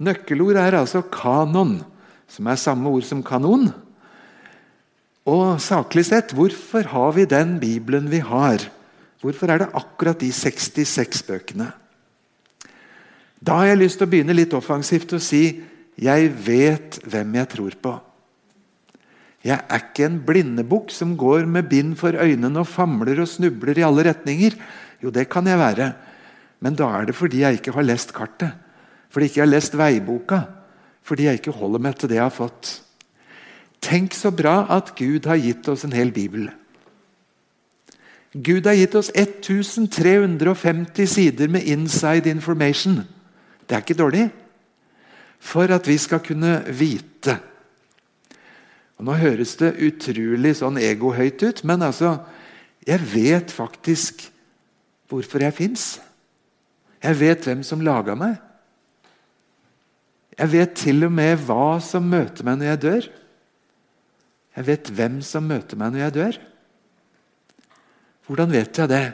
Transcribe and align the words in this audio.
Nøkkelord 0.00 0.56
er 0.56 0.78
altså 0.78 1.02
kanon, 1.12 1.80
som 2.30 2.48
er 2.48 2.60
samme 2.60 2.88
ord 2.88 3.04
som 3.04 3.22
kanon. 3.26 3.68
Og 5.28 5.60
saklig 5.60 6.06
sett, 6.08 6.32
hvorfor 6.32 6.88
har 6.94 7.12
vi 7.16 7.28
den 7.28 7.58
Bibelen 7.60 8.08
vi 8.10 8.22
har? 8.24 8.64
Hvorfor 9.20 9.52
er 9.52 9.62
det 9.62 9.74
akkurat 9.76 10.20
de 10.22 10.30
66 10.32 11.22
bøkene? 11.28 11.68
Da 13.40 13.60
har 13.60 13.70
jeg 13.70 13.80
lyst 13.82 14.00
til 14.00 14.08
å 14.08 14.12
begynne 14.12 14.36
litt 14.36 14.56
offensivt 14.56 15.12
og 15.16 15.22
si 15.24 15.60
jeg 16.00 16.30
vet 16.46 16.96
hvem 17.04 17.36
jeg 17.36 17.50
tror 17.52 17.76
på. 17.84 17.92
Jeg 19.44 19.56
er 19.56 19.84
ikke 19.84 20.06
en 20.06 20.18
blindebukk 20.24 20.92
som 20.92 21.14
går 21.16 21.46
med 21.48 21.68
bind 21.68 21.94
for 22.00 22.16
øynene 22.16 22.60
og 22.60 22.68
famler 22.68 23.22
og 23.22 23.28
snubler 23.28 23.78
i 23.80 23.84
alle 23.84 24.04
retninger. 24.10 24.56
Jo, 25.00 25.12
det 25.12 25.28
kan 25.32 25.48
jeg 25.48 25.60
være, 25.60 25.92
men 26.60 26.76
da 26.76 26.90
er 26.96 27.08
det 27.08 27.16
fordi 27.16 27.40
jeg 27.40 27.60
ikke 27.60 27.72
har 27.76 27.88
lest 27.88 28.12
kartet. 28.16 28.52
Fordi 29.10 29.26
jeg 29.26 29.30
ikke 29.34 29.44
har 29.44 29.50
lest 29.50 29.76
veiboka. 29.78 30.40
Fordi 31.02 31.26
jeg 31.26 31.40
ikke 31.40 31.56
holder 31.58 31.82
meg 31.82 31.98
til 31.98 32.08
det 32.10 32.20
jeg 32.20 32.26
har 32.28 32.34
fått. 32.34 32.82
Tenk 33.80 34.14
så 34.14 34.30
bra 34.30 34.66
at 34.70 34.94
Gud 34.98 35.26
har 35.26 35.40
gitt 35.40 35.68
oss 35.72 35.84
en 35.84 35.96
hel 35.96 36.12
bibel. 36.14 36.50
Gud 38.30 38.66
har 38.68 38.76
gitt 38.78 38.94
oss 38.94 39.10
1350 39.10 41.06
sider 41.10 41.48
med 41.50 41.66
inside 41.66 42.30
information. 42.30 43.00
Det 43.66 43.74
er 43.74 43.82
ikke 43.82 43.98
dårlig. 43.98 44.28
For 45.40 45.72
at 45.72 45.88
vi 45.88 45.96
skal 45.98 46.20
kunne 46.22 46.60
vite. 46.68 47.38
Og 49.00 49.04
Nå 49.08 49.16
høres 49.16 49.56
det 49.56 49.80
utrolig 49.80 50.52
sånn 50.58 50.76
egohøyt 50.78 51.42
ut, 51.42 51.64
men 51.64 51.82
altså 51.82 52.18
Jeg 52.86 53.00
vet 53.12 53.50
faktisk 53.52 54.30
hvorfor 55.08 55.42
jeg 55.42 55.52
fins. 55.52 56.00
Jeg 57.02 57.20
vet 57.20 57.44
hvem 57.44 57.62
som 57.62 57.80
laga 57.84 58.14
meg. 58.16 58.38
Jeg 60.40 60.52
vet 60.54 60.76
til 60.86 61.04
og 61.04 61.12
med 61.12 61.42
hva 61.44 61.74
som 61.84 62.06
møter 62.08 62.46
meg 62.46 62.56
når 62.56 62.70
jeg 62.70 62.80
dør. 62.84 63.08
Jeg 64.56 64.66
vet 64.70 64.88
hvem 64.96 65.18
som 65.24 65.44
møter 65.44 65.76
meg 65.76 65.92
når 65.92 66.02
jeg 66.06 66.16
dør. 66.16 66.38
Hvordan 68.24 68.54
vet 68.54 68.80
jeg 68.80 68.88
det? 68.88 69.04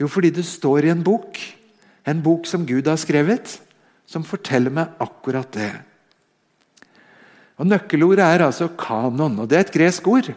Jo, 0.00 0.08
fordi 0.08 0.32
det 0.32 0.46
står 0.48 0.88
i 0.88 0.94
en 0.94 1.04
bok. 1.04 1.36
En 2.08 2.24
bok 2.24 2.48
som 2.48 2.64
Gud 2.66 2.88
har 2.88 2.98
skrevet, 2.98 3.58
som 4.08 4.24
forteller 4.24 4.72
meg 4.72 4.96
akkurat 5.02 5.52
det. 5.54 5.70
Og 7.60 7.68
Nøkkelordet 7.68 8.24
er 8.24 8.48
altså 8.48 8.72
kanon. 8.72 9.42
og 9.44 9.48
Det 9.48 9.58
er 9.58 9.66
et 9.68 9.76
gresk 9.76 10.08
ord 10.08 10.32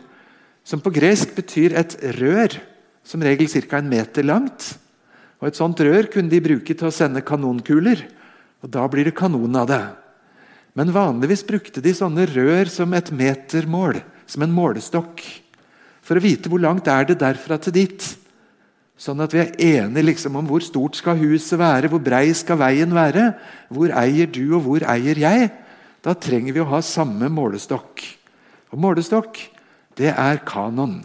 som 0.66 0.82
på 0.82 0.92
gresk 0.92 1.36
betyr 1.38 1.78
et 1.78 1.96
rør, 2.20 2.60
som 3.06 3.22
regel 3.22 3.48
ca. 3.48 3.78
en 3.78 3.90
meter 3.90 4.26
langt. 4.26 4.76
Og 5.40 5.48
Et 5.48 5.56
sånt 5.56 5.80
rør 5.80 6.12
kunne 6.12 6.30
de 6.30 6.42
bruke 6.42 6.74
til 6.74 6.88
å 6.88 6.92
sende 6.92 7.22
kanonkuler. 7.22 8.04
og 8.64 8.70
Da 8.70 8.88
blir 8.88 9.06
det 9.06 9.16
kanon 9.16 9.56
av 9.56 9.68
det. 9.68 9.86
Men 10.76 10.92
vanligvis 10.92 11.46
brukte 11.48 11.82
de 11.84 11.94
sånne 11.96 12.28
rør 12.28 12.70
som 12.72 12.92
et 12.98 13.12
metermål, 13.16 14.02
som 14.28 14.44
en 14.44 14.54
målestokk. 14.54 15.24
For 16.06 16.20
å 16.20 16.24
vite 16.24 16.52
hvor 16.52 16.62
langt 16.62 16.90
er 16.92 17.08
det 17.08 17.22
derfra 17.22 17.58
til 17.64 17.78
dit. 17.78 18.04
Sånn 19.00 19.24
at 19.24 19.34
vi 19.36 19.42
er 19.42 19.56
enige 19.80 20.10
liksom 20.12 20.36
om 20.40 20.48
hvor 20.48 20.64
stort 20.64 21.00
skal 21.00 21.18
huset 21.20 21.60
være, 21.60 21.90
hvor 21.92 22.04
brei 22.04 22.28
skal 22.36 22.60
veien 22.60 22.94
være. 22.96 23.32
Hvor 23.72 23.92
eier 24.04 24.28
du, 24.28 24.44
og 24.58 24.68
hvor 24.68 24.86
eier 24.92 25.20
jeg? 25.20 25.50
Da 26.06 26.14
trenger 26.14 26.56
vi 26.56 26.62
å 26.62 26.70
ha 26.70 26.84
samme 26.86 27.32
målestokk. 27.34 28.04
Og 28.76 28.82
Målestokk, 28.84 29.40
det 29.96 30.12
er 30.12 30.42
kanon. 30.46 31.00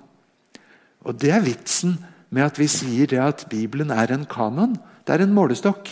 Og 1.06 1.14
Det 1.16 1.30
er 1.30 1.44
vitsen 1.44 1.94
med 2.30 2.44
at 2.44 2.58
vi 2.58 2.66
sier 2.70 3.06
det 3.10 3.20
at 3.22 3.44
Bibelen 3.50 3.92
er 3.94 4.12
en 4.12 4.26
kanon. 4.26 4.74
Det 5.06 5.14
er 5.14 5.24
en 5.24 5.34
målestokk. 5.34 5.88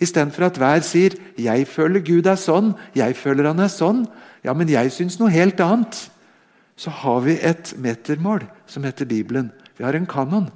Istedenfor 0.00 0.46
at 0.46 0.58
hver 0.58 0.82
sier 0.82 1.14
'jeg 1.38 1.66
føler 1.66 2.00
Gud 2.00 2.26
er 2.26 2.36
sånn', 2.36 2.74
'jeg 2.94 3.16
føler 3.16 3.46
han 3.46 3.60
er 3.60 3.68
sånn', 3.68 4.06
ja, 4.44 4.52
men 4.52 4.68
jeg 4.68 4.92
syns 4.92 5.18
noe 5.18 5.30
helt 5.30 5.60
annet. 5.60 6.10
Så 6.76 6.90
har 6.90 7.20
vi 7.20 7.38
et 7.40 7.74
metermål 7.78 8.44
som 8.66 8.82
heter 8.82 9.06
Bibelen. 9.06 9.52
Vi 9.78 9.84
har 9.84 9.94
en 9.94 10.06
kanon. 10.06 10.50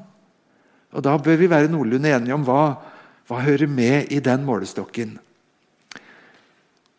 Og 0.92 1.02
Da 1.02 1.16
bør 1.16 1.36
vi 1.36 1.50
være 1.50 1.68
noenlunde 1.68 2.10
enige 2.10 2.34
om 2.34 2.44
hva, 2.44 2.78
hva 3.28 3.40
hører 3.44 3.68
med 3.68 4.12
i 4.12 4.20
den 4.20 4.44
målestokken. 4.44 5.18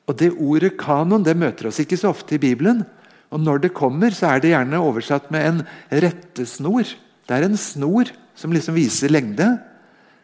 Og 0.08 0.18
Det 0.18 0.32
ordet 0.34 0.78
kanon 0.78 1.24
det 1.24 1.38
møter 1.38 1.68
oss 1.68 1.80
ikke 1.80 1.98
så 1.98 2.10
ofte 2.10 2.36
i 2.36 2.42
Bibelen. 2.42 2.86
Og 3.32 3.40
Når 3.40 3.62
det 3.62 3.74
kommer, 3.74 4.10
så 4.10 4.36
er 4.36 4.40
det 4.40 4.52
gjerne 4.52 4.82
oversatt 4.82 5.30
med 5.32 5.46
en 5.46 5.68
rettesnor. 5.92 6.86
Det 7.28 7.36
er 7.38 7.46
en 7.46 7.58
snor 7.58 8.10
som 8.36 8.52
liksom 8.52 8.74
viser 8.74 9.10
lengde, 9.10 9.60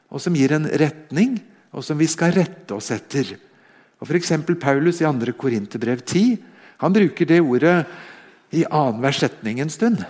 og 0.09 0.21
som 0.21 0.33
gir 0.33 0.53
en 0.55 0.65
retning 0.65 1.41
og 1.75 1.83
som 1.83 1.99
vi 1.99 2.07
skal 2.07 2.33
rette 2.35 2.75
oss 2.75 2.93
etter. 2.95 3.35
Og 3.99 4.07
F.eks. 4.07 4.31
Paulus 4.61 5.01
i 5.03 5.07
2. 5.07 5.35
Korinterbrev 5.39 6.03
10 6.05 6.37
han 6.83 6.95
bruker 6.95 7.27
det 7.27 7.41
ordet 7.43 7.75
i 8.55 8.63
annenhver 8.67 9.15
setning 9.15 9.61
en 9.63 9.71
stund. 9.71 10.01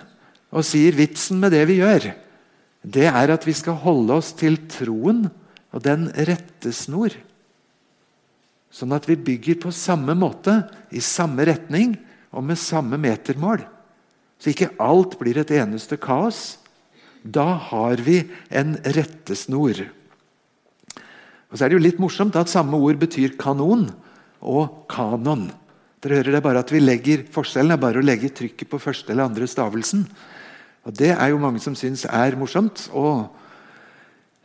Og 0.54 0.66
sier 0.66 0.94
vitsen 0.96 1.40
med 1.42 1.54
det 1.54 1.64
vi 1.70 1.80
gjør, 1.80 2.12
det 2.86 3.06
er 3.10 3.32
at 3.34 3.46
vi 3.46 3.54
skal 3.56 3.78
holde 3.82 4.14
oss 4.14 4.32
til 4.38 4.58
troen 4.70 5.26
og 5.74 5.82
den 5.82 6.06
rettesnor. 6.14 7.14
Sånn 8.70 8.94
at 8.94 9.06
vi 9.08 9.16
bygger 9.18 9.58
på 9.62 9.72
samme 9.74 10.14
måte, 10.18 10.60
i 10.94 11.02
samme 11.02 11.46
retning 11.48 11.96
og 12.30 12.44
med 12.46 12.60
samme 12.60 12.98
metermål. 13.00 13.64
Så 14.38 14.52
ikke 14.52 14.74
alt 14.82 15.16
blir 15.18 15.40
et 15.40 15.52
eneste 15.56 15.98
kaos. 15.98 16.58
Da 17.22 17.56
har 17.70 18.02
vi 18.04 18.20
en 18.54 18.76
rettesnor. 18.84 19.80
Og 21.56 21.58
så 21.58 21.64
er 21.64 21.72
det 21.72 21.78
jo 21.78 21.86
litt 21.86 22.00
morsomt 22.02 22.34
at 22.36 22.50
samme 22.52 22.76
ord 22.76 22.98
betyr 23.00 23.38
kanon 23.40 23.86
og 24.44 24.82
kanon. 24.92 25.46
Dere 26.04 26.18
hører 26.18 26.34
det 26.36 26.42
bare 26.44 26.60
at 26.60 26.68
vi 26.68 26.82
legger 26.82 27.22
Forskjellen 27.32 27.72
er 27.72 27.80
bare 27.80 28.02
å 28.02 28.04
legge 28.04 28.28
trykket 28.28 28.68
på 28.68 28.76
første 28.76 29.14
eller 29.14 29.30
andre 29.30 29.48
stavelsen. 29.48 30.02
Og 30.84 30.92
Det 30.92 31.14
er 31.14 31.30
jo 31.32 31.38
mange 31.40 31.62
som 31.64 31.72
syns 31.72 32.04
er 32.04 32.36
morsomt 32.36 32.90
å 32.92 33.30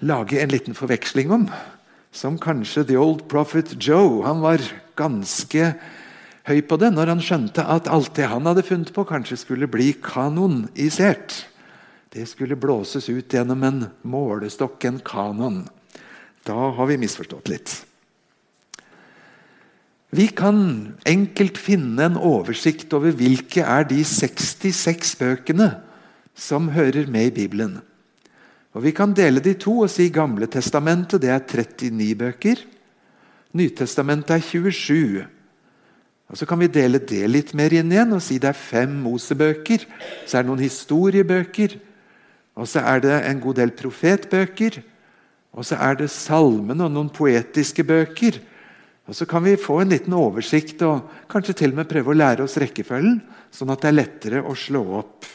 lage 0.07 0.39
en 0.39 0.53
liten 0.55 0.71
forveksling 0.71 1.35
om. 1.35 1.43
Som 2.15 2.39
kanskje 2.39 2.85
The 2.87 2.95
Old 2.95 3.27
Prophet 3.27 3.75
Joe. 3.75 4.23
Han 4.23 4.39
var 4.39 4.63
ganske 4.95 5.73
høy 6.47 6.61
på 6.63 6.79
det 6.79 6.93
når 6.95 7.11
han 7.11 7.25
skjønte 7.27 7.67
at 7.67 7.91
alt 7.91 8.15
det 8.15 8.31
han 8.31 8.47
hadde 8.47 8.63
funnet 8.63 8.95
på, 8.95 9.03
kanskje 9.03 9.41
skulle 9.43 9.67
bli 9.67 9.91
kanonisert. 9.99 11.41
Det 12.07 12.23
skulle 12.31 12.55
blåses 12.55 13.11
ut 13.11 13.27
gjennom 13.35 13.67
en 13.67 13.85
målestokk, 14.07 14.87
en 14.87 15.03
kanon. 15.03 15.61
Da 16.47 16.71
har 16.75 16.89
vi 16.89 16.97
misforstått 17.01 17.51
litt. 17.51 17.73
Vi 20.11 20.27
kan 20.35 20.97
enkelt 21.07 21.59
finne 21.61 22.09
en 22.09 22.17
oversikt 22.19 22.91
over 22.97 23.13
hvilke 23.15 23.63
er 23.63 23.85
de 23.87 24.01
66 24.03 25.13
bøkene 25.21 25.69
som 26.35 26.67
hører 26.75 27.07
med 27.07 27.29
i 27.29 27.35
Bibelen. 27.43 27.77
Og 28.75 28.83
Vi 28.83 28.91
kan 28.95 29.13
dele 29.13 29.39
de 29.43 29.53
to 29.53 29.83
og 29.83 29.91
si 29.91 30.09
Gamle 30.09 30.47
testamentet 30.47 31.21
det 31.21 31.31
er 31.31 31.43
39 31.43 32.15
bøker. 32.15 32.59
Nytestamentet 33.53 34.35
er 34.35 34.43
27. 34.43 35.25
Og 36.31 36.37
Så 36.37 36.45
kan 36.45 36.59
vi 36.59 36.67
dele 36.67 36.99
det 36.99 37.27
litt 37.27 37.53
mer 37.53 37.73
inn 37.75 37.91
igjen 37.91 38.13
og 38.15 38.23
si 38.23 38.39
det 38.39 38.51
er 38.51 38.55
fem 38.55 38.91
Mosebøker. 39.03 39.83
Så 40.25 40.37
er 40.37 40.43
det 40.43 40.51
noen 40.51 40.63
historiebøker. 40.63 41.75
Og 42.55 42.67
så 42.67 42.79
er 42.79 42.99
det 42.99 43.17
en 43.27 43.39
god 43.39 43.59
del 43.59 43.71
profetbøker. 43.71 44.79
Og 45.51 45.67
så 45.67 45.77
er 45.83 45.97
det 45.99 46.11
salmene 46.13 46.87
og 46.87 46.93
noen 46.93 47.11
poetiske 47.11 47.83
bøker. 47.83 48.39
Og 49.09 49.15
Så 49.15 49.25
kan 49.27 49.43
vi 49.43 49.57
få 49.59 49.81
en 49.81 49.91
liten 49.91 50.13
oversikt 50.15 50.81
og 50.87 51.09
kanskje 51.27 51.57
til 51.57 51.73
og 51.73 51.81
med 51.81 51.89
prøve 51.89 52.13
å 52.13 52.15
lære 52.15 52.45
oss 52.45 52.55
rekkefølgen, 52.61 53.19
sånn 53.51 53.73
at 53.73 53.81
det 53.83 53.89
er 53.89 53.97
lettere 53.97 54.43
å 54.45 54.55
slå 54.55 54.83
opp. 55.01 55.25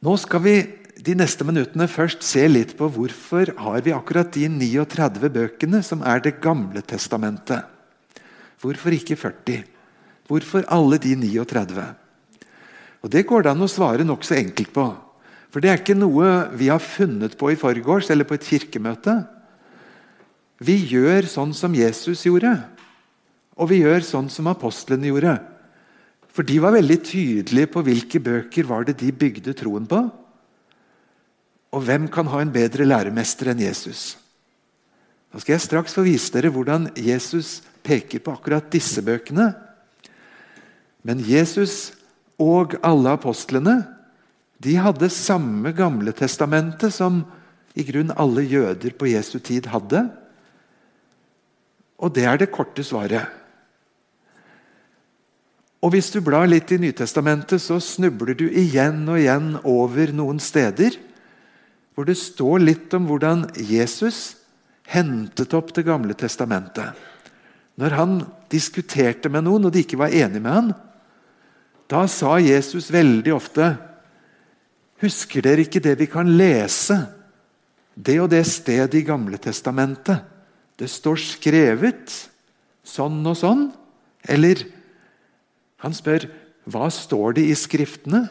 Nå 0.00 0.16
skal 0.16 0.42
vi 0.42 0.54
de 1.00 1.14
neste 1.16 1.44
minuttene 1.46 1.86
først 1.88 2.24
se 2.26 2.42
litt 2.48 2.72
på 2.76 2.88
hvorfor 2.92 3.52
har 3.60 3.84
vi 3.84 3.92
akkurat 3.94 4.32
de 4.32 4.48
39 4.48 5.30
bøkene 5.32 5.82
som 5.84 6.02
er 6.02 6.20
Det 6.24 6.40
gamle 6.40 6.82
testamentet. 6.82 7.62
Hvorfor 8.60 8.92
ikke 8.92 9.16
40? 9.16 9.62
Hvorfor 10.28 10.64
alle 10.68 10.98
de 10.98 11.14
39? 11.16 11.84
Og 13.02 13.10
Det 13.10 13.26
går 13.26 13.42
det 13.42 13.50
an 13.50 13.62
å 13.64 13.68
svare 13.68 14.04
nokså 14.04 14.36
enkelt 14.36 14.72
på. 14.72 14.88
For 15.50 15.62
det 15.62 15.70
er 15.70 15.80
ikke 15.80 15.98
noe 15.98 16.50
vi 16.58 16.70
har 16.70 16.82
funnet 16.82 17.34
på 17.38 17.50
i 17.50 17.58
forgårs 17.58 18.10
eller 18.12 18.26
på 18.28 18.36
et 18.38 18.46
kirkemøte. 18.46 19.16
Vi 20.62 20.76
gjør 20.92 21.26
sånn 21.26 21.54
som 21.56 21.74
Jesus 21.74 22.22
gjorde, 22.26 22.52
og 23.58 23.70
vi 23.72 23.80
gjør 23.82 24.04
sånn 24.06 24.28
som 24.32 24.50
apostlene 24.50 25.10
gjorde. 25.10 25.38
For 26.30 26.46
de 26.46 26.60
var 26.62 26.76
veldig 26.76 26.98
tydelige 27.02 27.70
på 27.74 27.82
hvilke 27.84 28.22
bøker 28.22 28.68
var 28.68 28.86
det 28.86 29.00
de 29.00 29.10
bygde 29.10 29.54
troen 29.58 29.88
på. 29.90 30.04
Og 31.74 31.86
hvem 31.86 32.06
kan 32.10 32.30
ha 32.30 32.42
en 32.42 32.52
bedre 32.54 32.86
læremester 32.86 33.50
enn 33.50 33.62
Jesus? 33.62 34.14
Nå 35.30 35.42
skal 35.42 35.56
jeg 35.56 35.66
straks 35.66 35.94
få 35.94 36.04
vise 36.06 36.32
dere 36.34 36.50
hvordan 36.54 36.88
Jesus 36.98 37.60
peker 37.86 38.22
på 38.22 38.34
akkurat 38.34 38.70
disse 38.70 39.02
bøkene. 39.02 39.52
Men 41.06 41.22
Jesus 41.24 41.94
og 42.40 42.76
alle 42.86 43.14
apostlene 43.14 43.80
de 44.60 44.76
hadde 44.76 45.08
samme 45.12 45.72
Gamle 45.76 46.12
testamentet 46.16 46.92
som 46.92 47.22
i 47.78 47.84
grunn 47.86 48.12
alle 48.18 48.44
jøder 48.44 48.92
på 48.98 49.08
Jesu 49.08 49.38
tid 49.38 49.70
hadde. 49.72 50.04
Og 52.00 52.12
det 52.16 52.26
er 52.28 52.40
det 52.40 52.50
korte 52.52 52.84
svaret. 52.84 53.28
Og 55.80 55.94
Hvis 55.94 56.10
du 56.12 56.20
blar 56.20 56.44
litt 56.48 56.68
i 56.72 56.80
Nytestamentet, 56.80 57.60
så 57.62 57.78
snubler 57.80 58.36
du 58.36 58.50
igjen 58.50 59.06
og 59.08 59.16
igjen 59.16 59.54
over 59.64 60.12
noen 60.12 60.40
steder 60.42 60.98
hvor 61.96 62.06
det 62.08 62.18
står 62.20 62.60
litt 62.62 62.92
om 62.96 63.08
hvordan 63.08 63.46
Jesus 63.56 64.36
hentet 64.90 65.54
opp 65.56 65.72
Det 65.74 65.84
gamle 65.86 66.14
testamentet. 66.14 66.92
Når 67.80 67.96
han 67.96 68.14
diskuterte 68.52 69.30
med 69.32 69.46
noen, 69.46 69.66
og 69.66 69.72
de 69.72 69.84
ikke 69.84 70.00
var 70.00 70.12
enige 70.12 70.40
med 70.40 70.52
han, 70.52 70.72
da 71.88 72.04
sa 72.08 72.36
Jesus 72.38 72.90
veldig 72.92 73.32
ofte 73.34 73.72
Husker 75.00 75.44
dere 75.44 75.64
ikke 75.64 75.82
det 75.82 75.96
vi 76.00 76.08
kan 76.10 76.28
lese? 76.36 76.98
Det 77.94 78.18
og 78.20 78.30
det 78.32 78.44
stedet 78.48 78.98
i 79.00 79.04
Gamle 79.06 79.40
testamentet. 79.40 80.20
Det 80.76 80.88
står 80.88 81.20
skrevet 81.20 82.14
sånn 82.86 83.20
og 83.28 83.36
sånn. 83.36 83.66
Eller 84.28 84.62
han 85.80 85.96
spør 85.96 86.28
hva 86.70 86.90
står 86.92 87.38
det 87.38 87.46
i 87.48 87.56
Skriftene? 87.56 88.26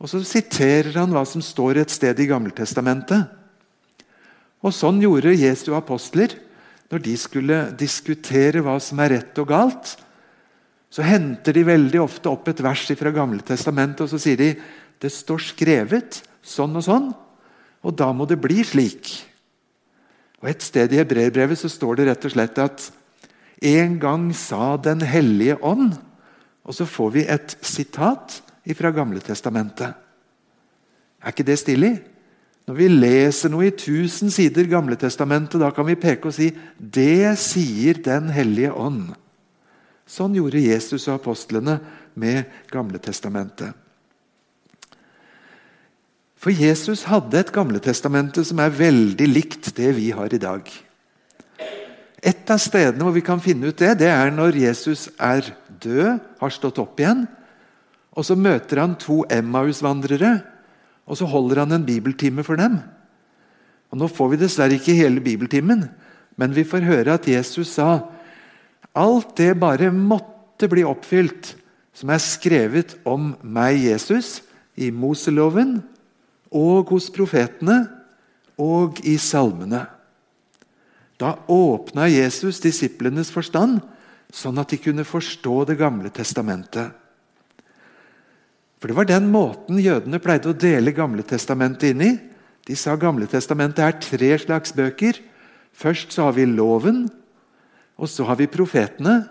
Og 0.00 0.10
så 0.10 0.20
siterer 0.26 0.96
han 0.98 1.12
hva 1.14 1.22
som 1.28 1.44
står 1.44 1.80
et 1.80 1.92
sted 1.92 2.18
i 2.20 2.28
Gammeltestamentet. 2.28 3.28
Og 4.64 4.72
Sånn 4.72 5.02
gjorde 5.02 5.36
Jesu 5.36 5.74
apostler 5.76 6.32
når 6.92 7.02
de 7.04 7.14
skulle 7.20 7.58
diskutere 7.78 8.62
hva 8.64 8.78
som 8.82 9.00
er 9.04 9.18
rett 9.18 9.40
og 9.40 9.48
galt. 9.52 9.94
Så 10.92 11.04
henter 11.04 11.56
de 11.56 11.64
veldig 11.66 12.00
ofte 12.02 12.30
opp 12.30 12.48
et 12.48 12.62
vers 12.64 12.84
fra 12.96 13.12
Gamle 13.14 13.44
Testamentet 13.44 14.04
og 14.04 14.12
så 14.12 14.20
sier 14.20 14.40
de 14.40 14.50
det 15.04 15.12
står 15.12 15.42
skrevet 15.52 16.22
sånn 16.44 16.76
og 16.80 16.86
sånn, 16.86 17.12
og 17.84 17.96
da 17.96 18.08
må 18.16 18.26
det 18.28 18.40
bli 18.40 18.64
slik. 18.64 19.10
Og 20.40 20.48
Et 20.52 20.64
sted 20.64 20.92
i 20.92 21.00
Hebreerbrevet 21.00 21.60
så 21.60 21.70
står 21.72 22.00
det 22.00 22.08
rett 22.08 22.24
og 22.28 22.32
slett 22.34 22.60
at 22.60 22.88
en 23.64 23.98
gang 24.00 24.26
sa 24.36 24.76
Den 24.76 25.00
hellige 25.00 25.56
ånd 25.62 25.94
Og 26.66 26.74
så 26.74 26.84
får 26.84 27.10
vi 27.14 27.22
et 27.28 27.54
sitat 27.64 28.42
fra 28.76 28.90
Gamletestamentet. 28.90 29.94
Er 31.20 31.32
ikke 31.32 31.44
det 31.44 31.58
stilig? 31.60 31.92
Når 32.64 32.76
vi 32.78 32.88
leser 32.88 33.52
noe 33.52 33.66
i 33.68 33.72
1000 33.74 34.32
sider 34.32 34.64
Gamletestamentet, 34.68 35.60
da 35.60 35.68
kan 35.76 35.84
vi 35.84 35.98
peke 36.00 36.30
og 36.30 36.36
si 36.36 36.48
det 36.80 37.36
sier 37.40 38.00
Den 38.00 38.32
hellige 38.32 38.72
ånd. 38.72 39.12
Sånn 40.08 40.36
gjorde 40.36 40.64
Jesus 40.64 41.04
og 41.08 41.18
apostlene 41.18 41.76
med 42.16 42.48
Gamletestamentet. 42.72 43.83
For 46.44 46.52
Jesus 46.52 47.06
hadde 47.08 47.38
et 47.40 47.50
Gamletestamente 47.56 48.42
som 48.44 48.58
er 48.60 48.74
veldig 48.76 49.26
likt 49.30 49.70
det 49.78 49.94
vi 49.96 50.10
har 50.12 50.28
i 50.28 50.40
dag. 50.40 50.66
Et 52.20 52.50
av 52.52 52.60
stedene 52.60 53.00
hvor 53.00 53.14
vi 53.16 53.22
kan 53.24 53.40
finne 53.40 53.70
ut 53.70 53.78
det, 53.80 53.94
det 54.02 54.10
er 54.12 54.28
når 54.32 54.58
Jesus 54.60 55.06
er 55.16 55.46
død, 55.80 56.20
har 56.40 56.52
stått 56.52 56.80
opp 56.82 57.00
igjen. 57.00 57.22
Og 58.12 58.28
Så 58.28 58.36
møter 58.36 58.82
han 58.82 58.92
to 59.00 59.22
Emmaus-vandrere, 59.32 60.34
og 61.08 61.16
så 61.16 61.24
holder 61.28 61.62
han 61.64 61.78
en 61.78 61.86
bibeltime 61.88 62.44
for 62.44 62.60
dem. 62.60 62.76
Og 63.88 64.02
Nå 64.02 64.10
får 64.12 64.34
vi 64.34 64.42
dessverre 64.44 64.76
ikke 64.76 64.98
hele 65.00 65.24
bibeltimen, 65.24 65.88
men 66.36 66.52
vi 66.52 66.66
får 66.68 66.84
høre 66.84 67.16
at 67.16 67.28
Jesus 67.28 67.72
sa 67.78 68.04
alt 68.92 69.32
det 69.40 69.54
bare 69.56 69.88
måtte 69.88 70.68
bli 70.68 70.84
oppfylt 70.84 71.54
som 71.96 72.12
er 72.12 72.20
skrevet 72.20 72.98
om 73.08 73.32
meg, 73.40 73.80
Jesus, 73.80 74.42
i 74.76 74.90
Moseloven 74.92 75.78
og 76.54 76.94
hos 76.94 77.10
profetene 77.12 77.82
og 78.60 79.00
i 79.02 79.16
salmene. 79.18 79.84
Da 81.18 81.36
åpna 81.50 82.06
Jesus 82.10 82.60
disiplenes 82.62 83.30
forstand, 83.34 83.80
sånn 84.34 84.58
at 84.58 84.72
de 84.72 84.80
kunne 84.82 85.06
forstå 85.06 85.64
Det 85.68 85.76
gamle 85.78 86.10
testamentet. 86.10 86.90
For 88.84 88.88
Det 88.88 88.96
var 88.98 89.06
den 89.08 89.30
måten 89.32 89.78
jødene 89.80 90.18
pleide 90.20 90.50
å 90.50 90.58
dele 90.60 90.92
Gamle 90.92 91.22
testamentet 91.24 91.94
inn 91.94 92.02
i. 92.04 92.10
De 92.68 92.74
sa 92.76 92.98
Gamle 93.00 93.24
testamentet 93.24 93.80
er 93.80 93.96
tre 93.96 94.32
slags 94.42 94.74
bøker. 94.76 95.16
Først 95.72 96.12
så 96.12 96.26
har 96.26 96.34
vi 96.36 96.44
loven, 96.44 97.06
og 97.96 98.10
så 98.12 98.26
har 98.28 98.36
vi 98.36 98.50
profetene, 98.50 99.22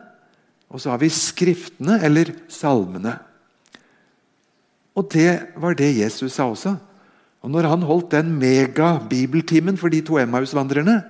og 0.74 0.82
så 0.82 0.90
har 0.90 0.98
vi 1.04 1.12
skriftene, 1.14 2.00
eller 2.02 2.34
salmene. 2.50 3.14
Og 4.98 5.06
det 5.14 5.54
var 5.54 5.78
det 5.78 5.92
Jesus 6.00 6.34
sa 6.34 6.50
også. 6.50 6.74
Og 7.44 7.52
når 7.52 7.68
han 7.68 7.84
holdt 7.84 8.14
den 8.16 8.32
megabibeltimen 8.40 9.76
for 9.80 9.92
de 9.92 10.00
to 10.06 10.18
Emmaus-vandrerne, 10.22 11.02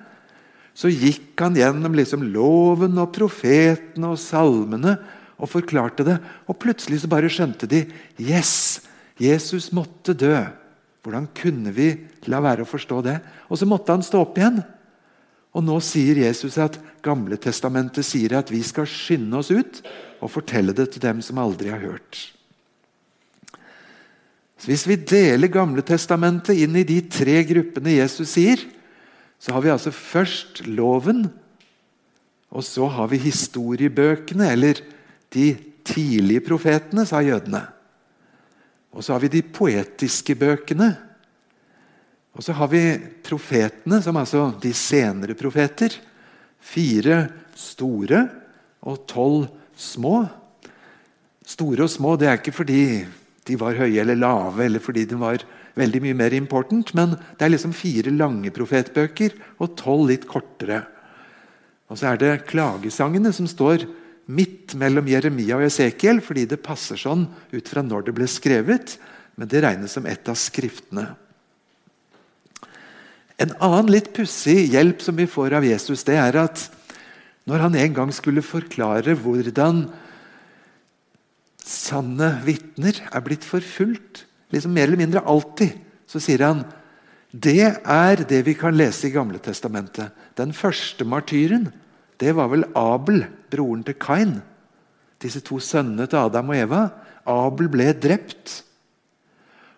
så 0.73 0.89
gikk 0.89 1.37
han 1.37 1.57
gjennom 1.57 1.93
liksom 1.93 2.25
loven 2.33 2.97
og 2.97 3.11
profetene 3.13 4.09
og 4.09 4.17
salmene 4.17 4.95
og 5.37 5.51
forklarte 5.51 6.05
det. 6.07 6.17
Og 6.49 6.57
plutselig 6.57 7.03
så 7.03 7.11
bare 7.11 7.29
skjønte 7.31 7.69
de 7.69 7.85
Yes! 8.17 8.81
Jesus 9.21 9.69
måtte 9.77 10.15
dø. 10.17 10.33
Hvordan 11.05 11.27
kunne 11.37 11.69
vi 11.75 11.91
la 12.31 12.39
være 12.41 12.65
å 12.65 12.69
forstå 12.69 13.01
det? 13.05 13.19
Og 13.51 13.59
så 13.61 13.67
måtte 13.69 13.93
han 13.93 14.05
stå 14.05 14.23
opp 14.23 14.39
igjen. 14.39 14.63
Og 15.53 15.61
nå 15.61 15.75
sier 15.85 16.23
Jesus 16.23 16.57
at 16.57 16.79
Gamle 17.05 17.37
Testamentet 17.37 18.07
sier 18.07 18.39
at 18.39 18.49
vi 18.49 18.63
skal 18.65 18.89
skynde 18.89 19.37
oss 19.37 19.51
ut 19.53 19.83
og 20.17 20.31
fortelle 20.33 20.73
det 20.73 20.89
til 20.95 21.03
dem 21.03 21.21
som 21.21 21.41
aldri 21.43 21.69
har 21.69 21.83
hørt. 21.83 22.23
Så 24.63 24.71
Hvis 24.71 24.85
vi 24.87 24.95
deler 24.95 25.51
Gamle 25.51 25.83
Testamentet 25.83 26.55
inn 26.55 26.77
i 26.79 26.85
de 26.87 27.01
tre 27.11 27.41
gruppene 27.43 27.97
Jesus 27.97 28.29
sier, 28.31 28.61
så 29.35 29.51
har 29.51 29.63
vi 29.65 29.71
altså 29.73 29.91
først 29.91 30.61
loven, 30.71 31.25
og 32.47 32.63
så 32.63 32.85
har 32.87 33.09
vi 33.11 33.19
historiebøkene, 33.25 34.45
eller 34.55 34.77
de 35.35 35.49
tidlige 35.83 36.45
profetene, 36.45 37.03
sa 37.03 37.19
jødene. 37.19 37.59
Og 38.95 39.03
så 39.03 39.17
har 39.17 39.25
vi 39.25 39.33
de 39.33 39.41
poetiske 39.43 40.37
bøkene. 40.39 40.87
Og 42.31 42.45
så 42.45 42.55
har 42.55 42.69
vi 42.71 42.85
profetene, 43.25 43.99
som 44.05 44.15
altså 44.21 44.45
de 44.63 44.71
senere 44.71 45.35
profeter. 45.35 45.97
Fire 46.63 47.17
store 47.51 48.21
og 48.87 49.03
tolv 49.11 49.49
små. 49.75 50.21
Store 51.43 51.83
og 51.83 51.91
små 51.91 52.15
det 52.15 52.31
er 52.31 52.39
ikke 52.39 52.55
fordi 52.61 52.85
de 53.47 53.57
var 53.59 53.75
høye 53.75 53.99
eller 54.01 54.19
lave, 54.19 54.65
eller 54.65 54.83
fordi 54.83 55.03
de 55.09 55.17
var 55.19 55.43
veldig 55.79 56.01
mye 56.05 56.17
mer 56.17 56.35
important, 56.37 56.93
men 56.95 57.15
det 57.17 57.45
er 57.45 57.53
liksom 57.53 57.73
fire 57.75 58.13
lange 58.13 58.53
profetbøker 58.55 59.35
og 59.59 59.73
tolv 59.79 60.11
litt 60.11 60.27
kortere. 60.29 60.83
Og 61.91 61.99
så 61.99 62.13
er 62.13 62.21
det 62.21 62.45
klagesangene 62.49 63.33
som 63.35 63.49
står 63.49 63.87
midt 64.33 64.77
mellom 64.79 65.09
Jeremia 65.11 65.57
og 65.57 65.65
Esekiel, 65.67 66.21
fordi 66.23 66.45
det 66.49 66.61
passer 66.63 66.99
sånn 66.99 67.25
ut 67.51 67.69
fra 67.69 67.83
når 67.83 68.07
det 68.07 68.15
ble 68.15 68.29
skrevet, 68.31 68.95
men 69.35 69.49
det 69.49 69.63
regnes 69.65 69.97
som 69.97 70.07
et 70.07 70.29
av 70.29 70.37
skriftene. 70.39 71.09
En 73.41 73.51
annen 73.65 73.91
litt 73.91 74.13
pussig 74.15 74.69
hjelp 74.71 75.01
som 75.03 75.17
vi 75.17 75.27
får 75.27 75.57
av 75.57 75.65
Jesus, 75.67 76.05
det 76.07 76.15
er 76.21 76.37
at 76.39 76.67
når 77.49 77.65
han 77.65 77.75
en 77.75 77.95
gang 77.97 78.11
skulle 78.15 78.45
forklare 78.45 79.17
hvordan 79.19 79.87
sanne 81.63 82.29
vitner 82.45 82.99
er 83.09 83.23
blitt 83.25 83.45
forfulgt, 83.47 84.25
liksom 84.53 84.73
mer 84.75 84.89
eller 84.89 84.99
mindre 84.99 85.23
alltid, 85.25 85.77
så 86.07 86.21
sier 86.21 86.43
han 86.45 86.65
det 87.33 87.71
er 87.81 88.21
det 88.29 88.43
vi 88.45 88.53
kan 88.53 88.75
lese 88.77 89.07
i 89.07 89.13
Gamle 89.13 89.39
Testamentet. 89.41 90.11
Den 90.37 90.53
første 90.53 91.05
martyren 91.07 91.71
det 92.21 92.35
var 92.37 92.51
vel 92.51 92.67
Abel, 92.77 93.23
broren 93.49 93.81
til 93.83 93.97
Kain. 93.97 94.35
Disse 95.21 95.41
to 95.41 95.57
sønnene 95.57 96.05
til 96.07 96.21
Adam 96.21 96.51
og 96.53 96.59
Eva. 96.59 96.83
Abel 97.25 97.71
ble 97.73 97.89
drept. 97.97 98.61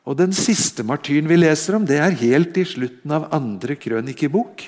Og 0.05 0.17
Den 0.19 0.35
siste 0.35 0.83
martyren 0.85 1.29
vi 1.29 1.37
leser 1.39 1.77
om, 1.77 1.85
det 1.87 1.97
er 1.97 2.19
helt 2.19 2.57
i 2.59 2.65
slutten 2.67 3.13
av 3.15 3.29
andre 3.33 3.77
krønikebok. 3.79 4.67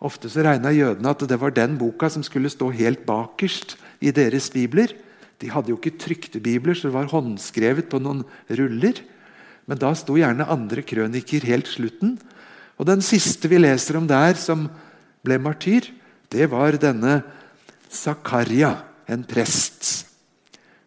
Ofte 0.00 0.28
så 0.32 0.42
regna 0.44 0.72
jødene 0.74 1.12
at 1.12 1.22
det 1.28 1.38
var 1.40 1.54
den 1.54 1.78
boka 1.78 2.10
som 2.10 2.24
skulle 2.26 2.50
stå 2.52 2.68
helt 2.74 3.06
bakerst 3.06 3.76
i 4.00 4.10
deres 4.10 4.50
bibler. 4.52 4.92
De 5.40 5.48
hadde 5.48 5.72
jo 5.72 5.78
ikke 5.78 5.98
trykte 6.00 6.42
bibler, 6.42 6.76
så 6.76 6.88
det 6.88 6.96
var 6.96 7.10
håndskrevet 7.12 7.88
på 7.90 8.00
noen 8.02 8.22
ruller. 8.58 9.00
Men 9.68 9.80
da 9.80 9.92
sto 9.96 10.18
gjerne 10.18 10.48
andre 10.50 10.84
krøniker 10.84 11.46
helt 11.48 11.70
slutten. 11.70 12.18
Og 12.80 12.88
Den 12.88 13.04
siste 13.04 13.48
vi 13.48 13.60
leser 13.60 13.98
om 14.00 14.06
der, 14.08 14.34
som 14.40 14.68
ble 15.24 15.36
martyr, 15.40 15.88
det 16.32 16.48
var 16.52 16.78
denne 16.80 17.20
Zakaria, 17.90 18.76
en 19.10 19.24
prest. 19.26 20.06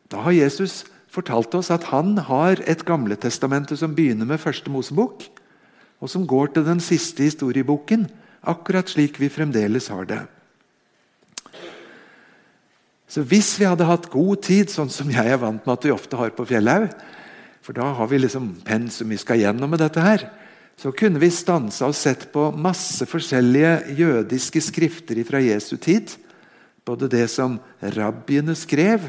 Da 0.07 0.23
har 0.23 0.35
Jesus 0.35 0.85
fortalt 1.11 1.53
oss 1.57 1.69
at 1.73 1.89
han 1.91 2.15
har 2.29 2.61
et 2.65 2.85
Gamletestamentet 2.87 3.81
som 3.81 3.93
begynner 3.93 4.25
med 4.29 4.41
første 4.41 4.71
Mosebok, 4.73 5.25
og 6.01 6.09
som 6.09 6.25
går 6.27 6.53
til 6.55 6.65
den 6.67 6.81
siste 6.83 7.25
historieboken, 7.27 8.07
akkurat 8.43 8.89
slik 8.91 9.19
vi 9.21 9.31
fremdeles 9.31 9.89
har 9.93 10.07
det. 10.09 10.21
Så 13.13 13.21
Hvis 13.21 13.51
vi 13.61 13.67
hadde 13.69 13.85
hatt 13.85 14.09
god 14.09 14.41
tid, 14.41 14.71
sånn 14.73 14.89
som 14.89 15.09
jeg 15.13 15.21
er 15.29 15.37
vant 15.37 15.61
med 15.61 15.75
at 15.75 15.83
vi 15.85 15.93
ofte 15.93 16.17
har 16.17 16.31
på 16.33 16.47
Fjellhaug 16.49 16.87
For 17.61 17.77
da 17.77 17.91
har 17.99 18.09
vi 18.09 18.23
liksom 18.23 18.47
pensum 18.65 19.13
vi 19.13 19.19
skal 19.21 19.43
gjennom 19.43 19.69
med 19.69 19.83
dette 19.83 20.01
her. 20.01 20.31
så 20.75 20.89
kunne 20.91 21.19
vi 21.21 21.29
stansa 21.29 21.85
og 21.85 21.93
sett 21.93 22.31
på 22.33 22.47
masse 22.57 23.05
forskjellige 23.05 23.93
jødiske 23.93 24.59
skrifter 24.59 25.23
fra 25.23 25.37
Jesu 25.37 25.77
tid. 25.77 26.09
Både 26.83 27.07
det 27.07 27.29
som 27.29 27.59
rabbiene 27.79 28.55
skrev, 28.57 29.05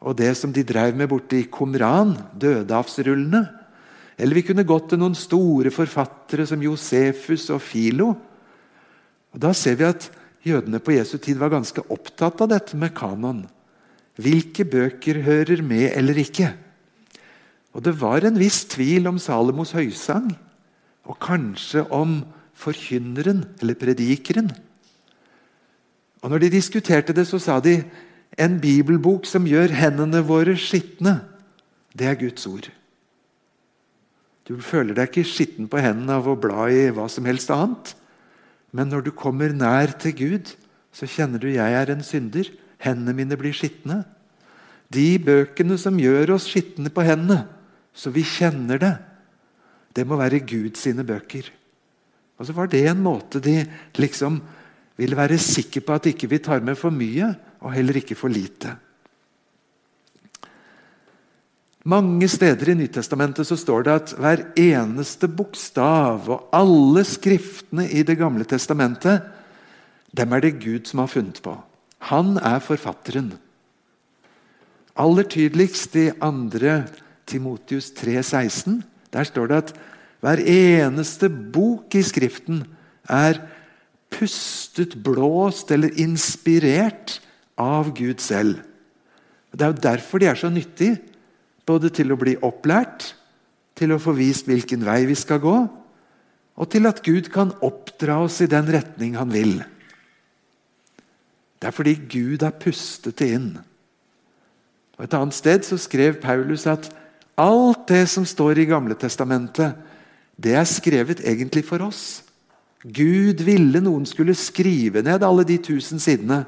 og 0.00 0.16
det 0.16 0.32
som 0.36 0.50
de 0.50 0.64
drev 0.64 0.96
med 0.96 1.08
borte 1.08 1.36
i 1.36 1.44
Qumran, 1.52 2.16
dødehavsrullene. 2.32 3.44
Eller 4.18 4.34
vi 4.34 4.46
kunne 4.48 4.64
gått 4.64 4.88
til 4.88 4.98
noen 4.98 5.14
store 5.14 5.70
forfattere 5.70 6.48
som 6.48 6.64
Josefus 6.64 7.50
og 7.52 7.60
Filo. 7.60 8.16
Og 9.34 9.38
Da 9.38 9.52
ser 9.52 9.76
vi 9.76 9.84
at 9.84 10.08
jødene 10.46 10.80
på 10.82 10.94
Jesu 10.94 11.16
tid 11.18 11.40
var 11.40 11.52
ganske 11.52 11.82
opptatt 11.92 12.40
av 12.44 12.50
dette 12.52 12.78
med 12.78 12.94
kanon. 12.96 13.44
Hvilke 14.16 14.64
bøker 14.64 15.20
hører 15.26 15.60
med 15.62 15.90
eller 15.92 16.18
ikke? 16.22 16.52
Og 17.76 17.82
Det 17.84 17.92
var 18.00 18.24
en 18.24 18.38
viss 18.40 18.64
tvil 18.64 19.06
om 19.10 19.18
Salomos 19.20 19.74
høysang, 19.76 20.30
og 21.04 21.18
kanskje 21.20 21.84
om 21.92 22.22
forkynneren 22.56 23.44
eller 23.60 23.76
predikeren. 23.76 24.48
Og 26.22 26.30
Når 26.30 26.38
de 26.38 26.54
diskuterte 26.56 27.12
det, 27.12 27.26
så 27.28 27.38
sa 27.38 27.60
de 27.60 27.84
en 28.38 28.56
bibelbok 28.60 29.26
som 29.28 29.46
gjør 29.46 29.76
hendene 29.76 30.24
våre 30.24 30.56
skitne, 30.56 31.20
det 31.96 32.08
er 32.08 32.18
Guds 32.20 32.46
ord. 32.48 32.70
Du 34.46 34.56
føler 34.62 34.94
deg 34.94 35.10
ikke 35.10 35.26
skitten 35.26 35.68
på 35.68 35.80
hendene 35.82 36.18
av 36.20 36.28
å 36.28 36.36
bla 36.38 36.68
i 36.70 36.88
hva 36.94 37.08
som 37.10 37.26
helst 37.26 37.50
annet. 37.50 37.94
Men 38.76 38.92
når 38.92 39.06
du 39.06 39.12
kommer 39.16 39.54
nær 39.56 39.94
til 40.00 40.12
Gud, 40.18 40.52
så 40.92 41.08
kjenner 41.08 41.40
du 41.40 41.48
jeg 41.48 41.76
er 41.76 41.92
en 41.92 42.04
synder. 42.04 42.48
Hendene 42.82 43.16
mine 43.16 43.38
blir 43.40 43.56
skitne. 43.56 44.02
De 44.92 45.16
bøkene 45.18 45.78
som 45.80 45.96
gjør 45.98 46.36
oss 46.36 46.50
skitne 46.50 46.92
på 46.92 47.04
hendene, 47.06 47.46
så 47.96 48.12
vi 48.12 48.22
kjenner 48.28 48.78
det, 48.78 48.92
det 49.96 50.04
må 50.06 50.18
være 50.20 50.44
Guds 50.44 50.84
sine 50.84 51.02
bøker. 51.08 51.48
Og 52.36 52.46
så 52.46 52.52
var 52.52 52.68
det 52.68 52.84
en 52.84 53.00
måte 53.00 53.40
de 53.42 53.62
liksom 53.96 54.38
ville 55.00 55.16
være 55.16 55.40
sikre 55.40 55.80
på 55.84 55.96
at 55.96 56.08
ikke 56.12 56.28
vi 56.28 56.40
tar 56.44 56.60
med 56.64 56.76
for 56.78 56.92
mye, 56.92 57.32
og 57.64 57.72
heller 57.72 57.96
ikke 57.98 58.16
for 58.18 58.32
lite. 58.32 58.76
Mange 61.86 62.26
steder 62.26 62.72
i 62.72 62.74
Nytestamentet 62.74 63.46
så 63.46 63.54
står 63.54 63.84
det 63.86 63.92
at 63.94 64.12
hver 64.18 64.40
eneste 64.58 65.28
bokstav 65.30 66.26
og 66.26 66.48
alle 66.56 67.04
skriftene 67.06 67.86
i 67.86 68.02
Det 68.02 68.16
gamle 68.18 68.42
testamentet, 68.42 69.22
dem 70.10 70.32
er 70.32 70.42
det 70.42 70.58
Gud 70.58 70.90
som 70.90 71.04
har 71.04 71.12
funnet 71.12 71.38
på. 71.42 71.54
Han 72.10 72.40
er 72.42 72.58
forfatteren. 72.58 73.36
Aller 74.98 75.28
tydeligst 75.30 75.94
i 75.94 76.10
2. 76.10 76.74
Timotius 77.26 77.92
3,16. 77.94 78.82
Der 79.12 79.24
står 79.24 79.46
det 79.46 79.56
at 79.56 79.74
hver 80.24 80.42
eneste 80.42 81.28
bok 81.30 81.94
i 81.94 82.02
Skriften 82.02 82.64
er 83.06 83.38
pustet, 84.10 84.96
blåst 85.04 85.70
eller 85.70 85.94
inspirert 86.00 87.20
av 87.58 87.94
Gud 87.94 88.18
selv. 88.18 88.58
Det 89.54 89.62
er 89.62 89.70
jo 89.70 89.84
derfor 89.86 90.18
de 90.18 90.26
er 90.26 90.34
så 90.34 90.50
nyttige. 90.50 90.98
Både 91.66 91.90
til 91.90 92.12
å 92.12 92.18
bli 92.20 92.36
opplært, 92.46 93.12
til 93.76 93.92
å 93.92 94.00
få 94.00 94.14
vist 94.16 94.48
hvilken 94.48 94.84
vei 94.86 95.02
vi 95.08 95.16
skal 95.18 95.42
gå, 95.42 95.56
og 96.56 96.68
til 96.72 96.88
at 96.88 97.02
Gud 97.04 97.28
kan 97.32 97.52
oppdra 97.64 98.22
oss 98.24 98.40
i 98.40 98.48
den 98.48 98.68
retning 98.72 99.16
han 99.18 99.32
vil. 99.34 99.58
Det 101.60 101.68
er 101.68 101.74
fordi 101.74 101.96
Gud 102.08 102.44
har 102.46 102.56
pustet 102.60 103.20
inn. 103.26 103.56
Og 104.96 105.04
Et 105.04 105.16
annet 105.18 105.36
sted 105.36 105.66
så 105.66 105.76
skrev 105.80 106.20
Paulus 106.22 106.64
at 106.70 106.88
alt 107.36 107.84
det 107.90 108.06
som 108.08 108.24
står 108.24 108.62
i 108.62 108.68
Gamle 108.70 108.96
Testamentet, 108.96 109.76
det 110.36 110.54
er 110.56 110.68
skrevet 110.68 111.20
egentlig 111.24 111.64
for 111.68 111.84
oss. 111.84 112.22
Gud 112.80 113.42
ville 113.44 113.80
noen 113.82 114.06
skulle 114.08 114.36
skrive 114.36 115.02
ned 115.04 115.24
alle 115.24 115.44
de 115.48 115.58
tusen 115.60 116.00
sidene, 116.00 116.44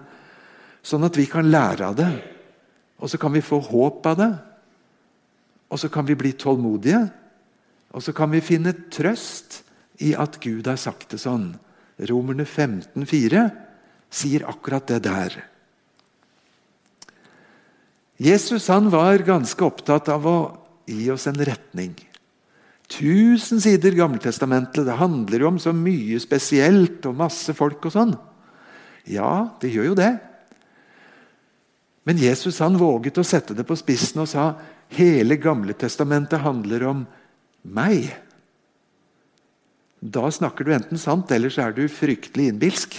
sånn 0.84 1.04
at 1.04 1.16
vi 1.18 1.26
kan 1.28 1.48
lære 1.50 1.88
av 1.88 1.96
det. 1.98 2.10
Og 3.00 3.10
så 3.10 3.20
kan 3.20 3.32
vi 3.34 3.44
få 3.44 3.60
håp 3.64 4.06
av 4.08 4.16
det, 4.20 4.30
og 5.68 5.80
så 5.80 5.90
kan 5.92 6.06
vi 6.08 6.16
bli 6.18 6.32
tålmodige. 6.32 7.00
Og 7.96 8.04
så 8.04 8.12
kan 8.16 8.32
vi 8.32 8.44
finne 8.44 8.74
trøst 8.92 9.62
i 10.04 10.14
at 10.16 10.38
Gud 10.42 10.68
har 10.68 10.78
sagt 10.80 11.12
det 11.12 11.20
sånn. 11.22 11.52
Romerne 12.08 12.46
15, 12.46 13.04
15,4 13.04 13.46
sier 14.08 14.44
akkurat 14.48 14.86
det 14.88 15.02
der. 15.08 15.34
Jesus 18.18 18.66
han 18.72 18.88
var 18.90 19.22
ganske 19.26 19.62
opptatt 19.64 20.08
av 20.10 20.26
å 20.26 20.38
gi 20.88 21.06
oss 21.12 21.28
en 21.30 21.38
retning. 21.38 21.92
Tusen 22.88 23.60
sider 23.60 23.92
Gammeltestamentet. 23.94 24.86
Det 24.86 24.96
handler 24.96 25.44
jo 25.44 25.50
om 25.52 25.60
så 25.60 25.74
mye 25.76 26.18
spesielt 26.22 27.04
og 27.06 27.18
masse 27.18 27.52
folk 27.54 27.84
og 27.84 27.94
sånn. 27.94 28.14
Ja, 29.08 29.52
det 29.60 29.70
gjør 29.74 29.92
jo 29.92 29.98
det. 29.98 30.14
Men 32.08 32.20
Jesus 32.20 32.58
han 32.64 32.78
våget 32.80 33.20
å 33.20 33.26
sette 33.26 33.54
det 33.54 33.66
på 33.68 33.76
spissen 33.76 34.22
og 34.24 34.30
sa 34.30 34.54
Hele 34.96 35.36
Gamle 35.40 35.74
Testamentet 35.76 36.40
handler 36.40 36.86
om 36.88 37.04
meg. 37.62 38.08
Da 39.98 40.30
snakker 40.30 40.64
du 40.64 40.72
enten 40.74 41.00
sant, 41.00 41.30
eller 41.34 41.52
så 41.52 41.66
er 41.66 41.76
du 41.76 41.84
fryktelig 41.90 42.52
innbilsk. 42.52 42.98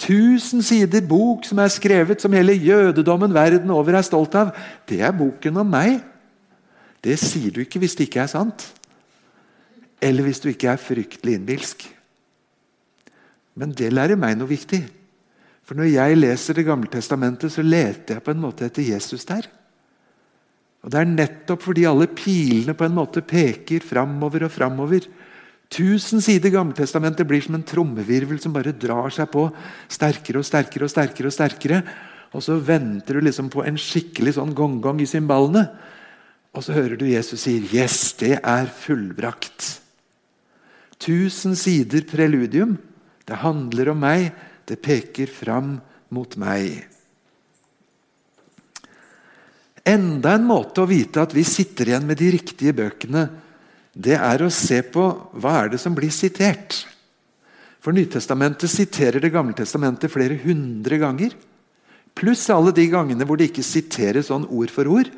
Tusen 0.00 0.64
sider 0.64 1.04
bok 1.04 1.44
som 1.44 1.60
er 1.60 1.72
skrevet, 1.72 2.22
som 2.22 2.32
hele 2.32 2.56
jødedommen 2.56 3.34
verden 3.36 3.70
over 3.74 3.98
er 3.98 4.06
stolt 4.06 4.34
av, 4.38 4.54
det 4.88 5.02
er 5.04 5.16
boken 5.16 5.60
om 5.60 5.70
meg. 5.70 6.00
Det 7.04 7.16
sier 7.20 7.52
du 7.52 7.62
ikke 7.62 7.80
hvis 7.82 7.96
det 7.96 8.08
ikke 8.08 8.24
er 8.24 8.32
sant. 8.32 8.64
Eller 10.00 10.24
hvis 10.24 10.40
du 10.40 10.48
ikke 10.50 10.72
er 10.72 10.80
fryktelig 10.80 11.36
innbilsk. 11.36 11.84
Men 13.60 13.76
det 13.76 13.92
lærer 13.92 14.16
meg 14.20 14.38
noe 14.40 14.48
viktig. 14.48 14.80
For 15.68 15.76
når 15.76 15.92
jeg 15.92 16.16
leser 16.18 16.56
Det 16.56 16.64
gamle 16.66 16.88
testamentet, 16.90 17.52
så 17.52 17.62
leter 17.62 18.16
jeg 18.16 18.24
på 18.24 18.32
en 18.32 18.40
måte 18.42 18.66
etter 18.66 18.82
Jesus 18.82 19.24
der. 19.28 19.46
Og 20.80 20.90
Det 20.90 21.00
er 21.00 21.10
nettopp 21.10 21.64
fordi 21.66 21.84
alle 21.88 22.08
pilene 22.08 22.74
på 22.76 22.86
en 22.86 22.96
måte 22.96 23.20
peker 23.20 23.84
framover 23.84 24.46
og 24.46 24.54
framover. 24.54 25.04
Tusen 25.70 26.22
sider 26.24 26.50
Gammeltestamentet 26.50 27.28
blir 27.28 27.42
som 27.44 27.54
en 27.54 27.66
trommevirvel 27.66 28.40
som 28.42 28.54
bare 28.54 28.72
drar 28.72 29.12
seg 29.14 29.28
på 29.30 29.44
sterkere 29.92 30.40
og 30.40 30.48
sterkere. 30.48 30.88
Og 30.88 30.90
sterkere 30.90 31.30
og 31.30 31.36
sterkere. 31.36 31.82
Og 32.34 32.42
så 32.46 32.56
venter 32.62 33.18
du 33.18 33.26
liksom 33.26 33.50
på 33.52 33.62
en 33.66 33.78
skikkelig 33.78 34.38
sånn 34.38 34.54
gong-gong 34.56 35.02
i 35.02 35.08
cymbalene. 35.10 35.66
Og 36.56 36.64
så 36.66 36.74
hører 36.74 36.96
du 36.98 37.06
Jesus 37.06 37.44
sier 37.44 37.62
'Yes, 37.62 38.14
det 38.18 38.40
er 38.42 38.66
fullbrakt'. 38.66 39.78
Tusen 40.98 41.56
sider 41.56 42.02
preludium. 42.02 42.78
Det 43.26 43.36
handler 43.36 43.90
om 43.90 44.00
meg. 44.00 44.32
Det 44.66 44.82
peker 44.82 45.26
fram 45.26 45.80
mot 46.10 46.36
meg. 46.36 46.86
Enda 49.90 50.36
en 50.36 50.46
måte 50.46 50.82
å 50.82 50.88
vite 50.88 51.22
at 51.22 51.32
vi 51.34 51.42
sitter 51.46 51.90
igjen 51.90 52.06
med 52.06 52.20
de 52.20 52.30
riktige 52.36 52.74
bøkene, 52.76 53.26
det 53.90 54.14
er 54.14 54.44
å 54.44 54.52
se 54.54 54.82
på 54.86 55.02
hva 55.42 55.56
er 55.64 55.72
det 55.72 55.80
som 55.82 55.96
blir 55.96 56.12
sitert. 56.14 56.84
For 57.80 57.96
Nytestamentet 57.96 58.70
siterer 58.70 59.22
Det 59.22 59.32
gamle 59.32 59.56
testamentet 59.56 60.12
flere 60.12 60.36
hundre 60.44 60.98
ganger. 61.00 61.32
Pluss 62.14 62.44
alle 62.52 62.74
de 62.76 62.84
gangene 62.92 63.24
hvor 63.26 63.40
det 63.40 63.50
ikke 63.50 63.64
siteres 63.66 64.28
sånn 64.28 64.46
ord 64.46 64.70
for 64.70 64.86
ord, 64.86 65.08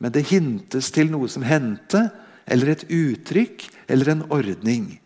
men 0.00 0.12
det 0.12 0.26
hintes 0.30 0.90
til 0.92 1.10
noe 1.12 1.28
som 1.28 1.44
hendte, 1.46 2.08
eller 2.46 2.72
et 2.72 2.86
uttrykk, 2.88 3.66
eller 3.88 4.12
en 4.12 4.24
ordning. 4.32 4.96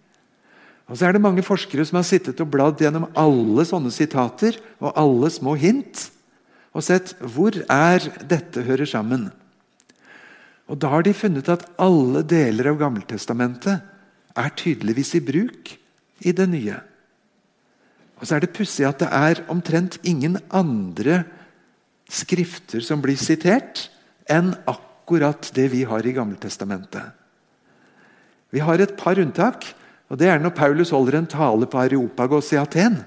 Og 0.91 0.99
så 0.99 1.07
er 1.07 1.15
det 1.15 1.23
mange 1.23 1.45
forskere 1.47 1.85
som 1.87 2.01
har 2.01 2.07
sittet 2.07 2.41
og 2.43 2.51
bladd 2.51 2.81
gjennom 2.83 3.09
alle 3.19 3.65
sånne 3.67 3.93
sitater 3.95 4.59
og 4.81 4.97
alle 4.99 5.31
små 5.31 5.55
hint 5.59 6.09
og 6.71 6.85
sett 6.87 7.15
hvor 7.19 7.57
er 7.67 8.05
dette 8.31 8.63
hører 8.67 8.89
sammen. 8.89 9.29
Og 10.71 10.79
Da 10.79 10.93
har 10.93 11.03
de 11.03 11.15
funnet 11.17 11.49
at 11.51 11.67
alle 11.83 12.23
deler 12.23 12.71
av 12.71 12.79
Gammeltestamentet 12.79 13.83
er 14.39 14.55
tydeligvis 14.55 15.17
i 15.19 15.25
bruk 15.25 15.73
i 16.23 16.33
det 16.33 16.47
nye. 16.47 16.79
Og 18.21 18.29
så 18.29 18.37
er 18.37 18.45
det 18.45 18.55
pussig 18.55 18.87
at 18.87 19.01
det 19.03 19.09
er 19.11 19.43
omtrent 19.51 19.99
ingen 20.07 20.39
andre 20.55 21.25
skrifter 22.11 22.85
som 22.85 23.03
blir 23.03 23.19
sitert, 23.19 23.89
enn 24.31 24.53
akkurat 24.69 25.49
det 25.57 25.71
vi 25.73 25.83
har 25.89 26.07
i 26.07 26.15
Gammeltestamentet. 26.15 27.17
Vi 28.51 28.63
har 28.63 28.79
et 28.83 28.97
par 28.99 29.19
unntak. 29.19 29.65
og 30.11 30.19
Det 30.19 30.29
er 30.29 30.39
når 30.39 30.55
Paulus 30.55 30.91
holder 30.91 31.19
en 31.19 31.27
tale 31.27 31.67
på 31.67 31.79
Areopagos 31.79 32.53
i 32.53 32.59
Aten. 32.59 33.01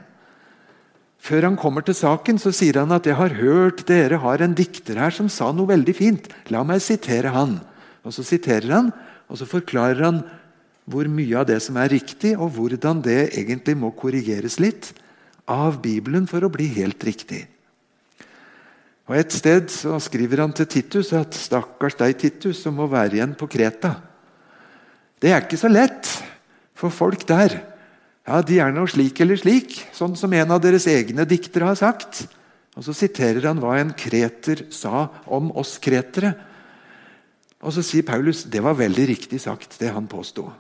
Før 1.24 1.46
han 1.48 1.56
kommer 1.56 1.86
til 1.88 1.96
saken, 1.96 2.36
så 2.36 2.52
sier 2.52 2.82
han 2.82 2.92
at 2.92 3.06
'jeg 3.08 3.16
har 3.16 3.40
hørt 3.40 3.86
dere 3.88 4.20
har 4.20 4.42
en 4.42 4.54
dikter 4.54 5.00
her 5.00 5.12
som 5.12 5.30
sa 5.30 5.52
noe 5.52 5.68
veldig 5.68 5.96
fint'. 5.96 6.28
La 6.52 6.64
meg 6.64 6.82
sitere 6.82 7.32
han. 7.32 7.62
Og 8.04 8.12
Så 8.12 8.24
siterer 8.24 8.70
han, 8.70 8.92
og 9.30 9.38
så 9.38 9.46
forklarer 9.48 10.04
han 10.04 10.24
hvor 10.86 11.08
mye 11.08 11.40
av 11.40 11.48
det 11.48 11.62
som 11.62 11.78
er 11.78 11.88
riktig, 11.88 12.38
og 12.38 12.52
hvordan 12.52 13.02
det 13.02 13.38
egentlig 13.38 13.78
må 13.78 13.92
korrigeres 13.96 14.60
litt 14.60 14.92
av 15.48 15.82
Bibelen 15.82 16.28
for 16.28 16.44
å 16.44 16.52
bli 16.52 16.68
helt 16.68 17.00
riktig. 17.04 17.48
Og 19.08 19.16
Et 19.16 19.32
sted 19.32 19.70
så 19.70 20.00
skriver 20.00 20.40
han 20.40 20.52
til 20.52 20.66
Titus 20.66 21.14
at 21.14 21.32
'stakkars 21.32 21.98
deg, 21.98 22.18
Titus, 22.18 22.62
som 22.62 22.76
må 22.76 22.88
være 22.88 23.14
igjen 23.14 23.36
på 23.36 23.48
Kreta'. 23.48 23.96
Det 25.22 25.32
er 25.32 25.42
ikke 25.42 25.58
så 25.58 25.72
lett 25.72 26.24
for 26.76 26.90
folk 26.90 27.26
der. 27.26 27.73
Ja, 28.24 28.42
De 28.42 28.60
er 28.64 28.72
nå 28.72 28.86
slik 28.88 29.20
eller 29.20 29.40
slik, 29.40 29.76
sånn 29.92 30.16
som 30.16 30.32
en 30.34 30.56
av 30.56 30.62
deres 30.64 30.88
egne 30.88 31.26
diktere 31.28 31.68
har 31.68 31.80
sagt. 31.80 32.26
Og 32.78 32.86
Så 32.88 32.96
siterer 32.96 33.46
han 33.50 33.60
hva 33.60 33.78
en 33.80 33.94
kreter 33.94 34.66
sa 34.72 35.10
om 35.28 35.52
oss 35.52 35.78
kretere. 35.78 36.34
Og 37.62 37.74
Så 37.74 37.84
sier 37.84 38.04
Paulus 38.04 38.44
det 38.44 38.64
var 38.64 38.80
veldig 38.80 39.08
riktig 39.08 39.42
sagt, 39.42 39.80
det 39.80 39.92
han 39.92 40.08
påsto. 40.08 40.52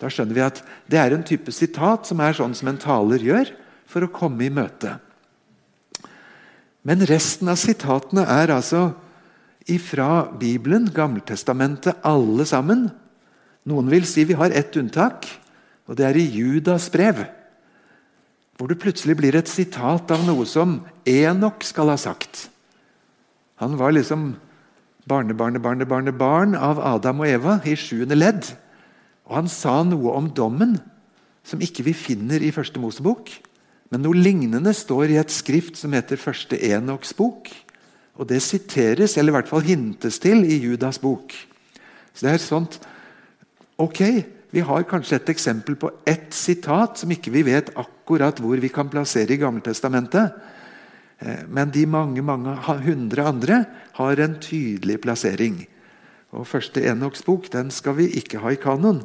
Da 0.00 0.08
skjønner 0.08 0.34
vi 0.34 0.40
at 0.40 0.62
det 0.88 0.98
er 0.98 1.12
en 1.12 1.24
type 1.26 1.52
sitat 1.52 2.08
som 2.08 2.20
er 2.24 2.32
sånn 2.32 2.56
som 2.56 2.68
en 2.72 2.80
taler 2.80 3.20
gjør 3.20 3.52
for 3.86 4.06
å 4.06 4.12
komme 4.12 4.46
i 4.46 4.52
møte. 4.52 4.96
Men 6.82 7.04
resten 7.04 7.50
av 7.52 7.60
sitatene 7.60 8.24
er 8.24 8.54
altså 8.54 8.94
ifra 9.68 10.30
Bibelen, 10.40 10.88
Gammeltestamentet, 10.88 12.00
alle 12.08 12.46
sammen. 12.48 12.88
Noen 13.68 13.90
vil 13.92 14.06
si 14.08 14.24
vi 14.24 14.38
har 14.38 14.54
ett 14.56 14.76
unntak, 14.80 15.28
og 15.90 15.98
det 15.98 16.06
er 16.06 16.16
i 16.20 16.28
Judas 16.30 16.86
brev. 16.94 17.24
Hvor 18.54 18.70
det 18.70 18.78
plutselig 18.78 19.16
blir 19.18 19.34
et 19.34 19.50
sitat 19.50 20.12
av 20.14 20.22
noe 20.22 20.46
som 20.46 20.78
Enok 21.08 21.64
skal 21.66 21.90
ha 21.90 21.96
sagt. 21.98 22.46
Han 23.58 23.74
var 23.80 23.96
liksom 23.96 24.36
barnebarnebarnebarnebarn 25.10 26.54
av 26.54 26.78
Adam 26.78 27.24
og 27.24 27.28
Eva 27.28 27.58
i 27.66 27.74
sjuende 27.74 28.14
ledd. 28.14 28.52
Og 29.26 29.40
han 29.40 29.50
sa 29.50 29.80
noe 29.82 30.14
om 30.14 30.30
dommen 30.30 30.78
som 31.42 31.62
ikke 31.62 31.88
vi 31.88 31.96
finner 31.96 32.42
i 32.44 32.52
Første 32.54 32.78
Mosebok. 32.82 33.32
Men 33.90 34.04
noe 34.04 34.14
lignende 34.14 34.70
står 34.76 35.10
i 35.10 35.18
et 35.18 35.34
skrift 35.34 35.80
som 35.80 35.96
heter 35.96 36.20
Første 36.20 36.54
Enoks 36.70 37.16
bok. 37.18 37.50
Og 38.20 38.28
det 38.30 38.42
siteres, 38.44 39.16
eller 39.16 39.32
i 39.32 39.38
hvert 39.40 39.50
fall 39.50 39.66
hintes 39.66 40.20
til, 40.22 40.44
i 40.44 40.60
Judas 40.60 41.00
bok. 41.02 41.34
Så 42.14 42.26
det 42.26 42.36
er 42.36 42.44
sånt 42.44 42.78
Ok, 43.80 44.02
vi 44.50 44.62
har 44.66 44.86
kanskje 44.88 45.20
et 45.20 45.30
eksempel 45.30 45.76
på 45.78 45.92
ett 46.08 46.34
sitat 46.34 46.98
som 46.98 47.10
ikke 47.14 47.32
vi 47.34 47.44
vet 47.46 47.70
akkurat 47.78 48.40
hvor 48.42 48.58
vi 48.58 48.70
kan 48.72 48.90
plassere 48.90 49.36
i 49.36 49.38
Gammeltestamentet. 49.38 50.34
Eh, 51.20 51.44
men 51.46 51.70
de 51.70 51.86
mange 51.86 52.22
mange 52.22 52.56
hundre 52.84 53.26
andre 53.30 53.64
har 53.98 54.20
en 54.20 54.38
tydelig 54.42 55.00
plassering. 55.04 55.62
Og 56.34 56.46
Første 56.46 56.82
Enoks 56.82 57.22
bok 57.26 57.50
den 57.52 57.70
skal 57.74 57.98
vi 57.98 58.10
ikke 58.18 58.42
ha 58.42 58.50
i 58.50 58.60
kanon. 58.60 59.04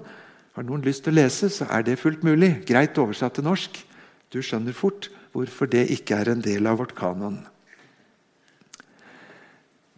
Har 0.55 0.65
noen 0.65 0.85
lyst 0.85 1.05
til 1.05 1.13
å 1.13 1.19
lese, 1.19 1.49
så 1.51 1.67
er 1.69 1.83
det 1.83 1.99
fullt 1.99 2.23
mulig. 2.23 2.65
Greit 2.65 2.97
oversatt 2.97 3.37
til 3.37 3.45
norsk. 3.45 3.81
Du 4.33 4.41
skjønner 4.41 4.73
fort 4.73 5.09
hvorfor 5.35 5.67
det 5.69 5.89
ikke 5.91 6.15
er 6.21 6.31
en 6.31 6.41
del 6.41 6.65
av 6.69 6.79
vårt 6.79 6.95
kanon. 6.97 7.41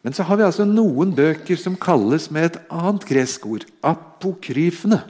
Men 0.03 0.15
så 0.15 0.23
har 0.23 0.39
vi 0.39 0.47
altså 0.47 0.65
noen 0.65 1.11
bøker 1.15 1.59
som 1.59 1.75
kalles 1.79 2.29
med 2.31 2.49
et 2.49 2.59
annet 2.73 3.05
gresk 3.05 3.45
ord 3.45 3.65
apokryfene. 3.85 5.01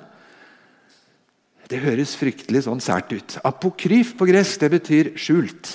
Det 1.68 1.82
høres 1.84 2.16
fryktelig 2.16 2.64
sånn 2.64 2.80
sært 2.84 3.12
ut. 3.12 3.36
Apokryf 3.44 4.14
på 4.16 4.28
gresk 4.30 4.62
det 4.62 4.70
betyr 4.78 5.12
skjult. 5.20 5.74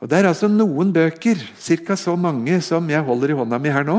Og 0.00 0.08
Det 0.08 0.18
er 0.18 0.26
altså 0.30 0.48
noen 0.50 0.90
bøker, 0.92 1.38
ca. 1.38 1.96
så 1.96 2.16
mange 2.16 2.56
som 2.64 2.88
jeg 2.90 3.04
holder 3.04 3.30
i 3.30 3.36
hånda 3.38 3.58
mi 3.60 3.70
her 3.70 3.84
nå. 3.84 3.98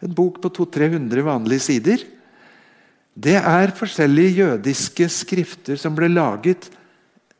En 0.00 0.14
bok 0.14 0.40
på 0.40 0.48
200-300 0.48 1.26
vanlige 1.26 1.66
sider. 1.66 2.04
Det 3.14 3.36
er 3.36 3.74
forskjellige 3.76 4.38
jødiske 4.38 5.08
skrifter 5.10 5.76
som 5.76 5.94
ble 5.94 6.08
laget 6.08 6.70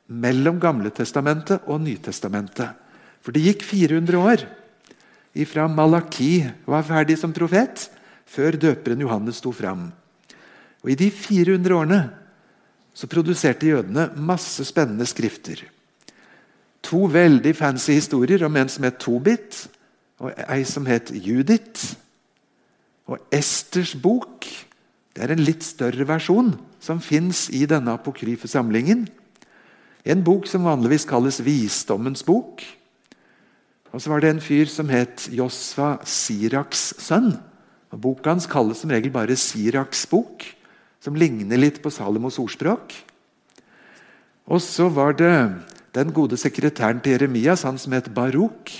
mellom 0.06 0.60
Gamletestamentet 0.60 1.64
og 1.66 1.80
Nytestamentet. 1.80 2.74
For 3.24 3.32
det 3.32 3.46
gikk 3.46 3.64
400 3.64 4.20
år 4.20 4.44
ifra 5.34 5.64
Malaki 5.70 6.44
var 6.66 6.84
ferdig 6.86 7.16
som 7.18 7.32
profet, 7.34 7.88
før 8.26 8.58
døperen 8.58 9.00
Johannes 9.00 9.40
sto 9.40 9.50
fram. 9.54 9.88
Og 10.84 10.92
I 10.92 10.98
de 10.98 11.08
400 11.10 11.74
årene 11.74 12.02
så 12.94 13.08
produserte 13.10 13.72
jødene 13.72 14.08
masse 14.16 14.64
spennende 14.64 15.06
skrifter. 15.06 15.64
To 16.84 17.06
veldig 17.10 17.54
fancy 17.56 17.96
historier 17.96 18.44
om 18.46 18.56
en 18.60 18.70
som 18.70 18.86
het 18.86 19.00
Tobit, 19.02 19.64
og 20.22 20.30
ei 20.46 20.62
som 20.68 20.86
het 20.86 21.10
Judith. 21.10 21.96
Og 23.10 23.18
Esters 23.34 23.96
bok 23.98 24.46
det 25.14 25.22
er 25.22 25.34
en 25.34 25.44
litt 25.46 25.62
større 25.62 26.06
versjon 26.08 26.54
som 26.82 27.02
fins 27.02 27.46
i 27.54 27.62
denne 27.70 27.92
apokryfe 27.94 28.48
samlingen. 28.50 29.04
En 30.04 30.24
bok 30.26 30.48
som 30.50 30.66
vanligvis 30.66 31.06
kalles 31.08 31.38
Visdommens 31.44 32.24
bok. 32.26 32.64
Og 33.94 34.02
så 34.02 34.10
var 34.10 34.24
det 34.24 34.32
en 34.34 34.42
fyr 34.42 34.66
som 34.66 34.90
het 34.90 35.28
Josfa 35.30 36.00
Siraks 36.02 36.96
sønn. 36.98 37.30
Og 37.94 38.00
Boka 38.02 38.32
hans 38.34 38.48
kalles 38.50 38.82
som 38.82 38.90
regel 38.90 39.14
bare 39.14 39.38
Siraks 39.38 40.02
bok, 40.10 40.42
som 41.04 41.16
ligner 41.16 41.60
litt 41.60 41.82
på 41.84 41.92
Salomos 41.92 42.38
ordspråk. 42.40 42.94
Og 44.48 44.60
så 44.64 44.88
var 44.92 45.16
det 45.18 45.32
den 45.94 46.12
gode 46.16 46.38
sekretæren 46.40 47.02
til 47.04 47.14
Jeremias, 47.14 47.64
han 47.68 47.76
som 47.80 47.92
het 47.92 48.08
Baruk, 48.16 48.72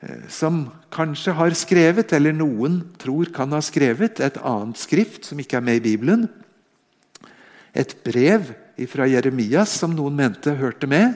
eh, 0.00 0.24
som 0.32 0.64
kanskje 0.92 1.34
har 1.36 1.56
skrevet, 1.56 2.12
eller 2.16 2.32
noen 2.32 2.80
tror 2.98 3.28
kan 3.32 3.52
ha 3.52 3.60
skrevet, 3.60 4.20
et 4.20 4.40
annet 4.40 4.80
skrift 4.80 5.28
som 5.28 5.38
ikke 5.38 5.60
er 5.60 5.66
med 5.68 5.82
i 5.82 5.84
Bibelen. 5.92 6.28
Et 7.74 7.92
brev 8.04 8.54
fra 8.88 9.06
Jeremias 9.06 9.76
som 9.78 9.92
noen 9.94 10.16
mente 10.16 10.56
hørte 10.56 10.88
med. 10.88 11.14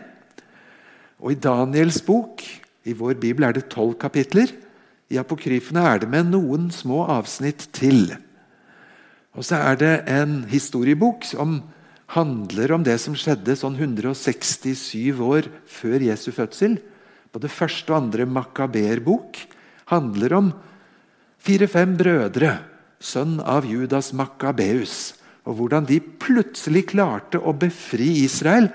Og 1.20 1.32
i 1.32 1.40
Daniels 1.40 2.02
bok, 2.04 2.44
i 2.84 2.92
vår 2.92 3.16
bibel 3.18 3.44
er 3.44 3.56
det 3.56 3.68
tolv 3.72 3.96
kapitler. 3.98 4.52
I 5.10 5.18
apokryfene 5.18 5.80
er 5.80 6.04
det 6.04 6.08
med 6.12 6.30
noen 6.30 6.70
små 6.70 7.02
avsnitt 7.10 7.68
til. 7.72 8.12
Og 9.36 9.44
så 9.44 9.58
er 9.60 9.80
det 9.80 9.94
en 10.08 10.38
historiebok 10.48 11.26
som 11.28 11.58
handler 12.16 12.72
om 12.72 12.84
det 12.86 12.96
som 13.02 13.16
skjedde 13.18 13.56
sånn 13.58 13.76
167 13.76 15.20
år 15.20 15.50
før 15.68 16.04
Jesu 16.08 16.30
fødsel. 16.32 16.78
Både 17.34 17.52
første 17.52 17.92
og 17.92 17.98
andre 17.98 18.24
Makaber-bok 18.30 19.42
handler 19.92 20.36
om 20.38 20.50
fire-fem 21.42 21.92
brødre, 21.98 22.56
sønn 22.96 23.36
av 23.44 23.66
Judas 23.68 24.14
Makabeus 24.16 25.12
og 25.46 25.60
hvordan 25.60 25.86
de 25.86 26.00
plutselig 26.00 26.88
klarte 26.90 27.38
å 27.38 27.52
befri 27.54 28.08
Israel 28.24 28.70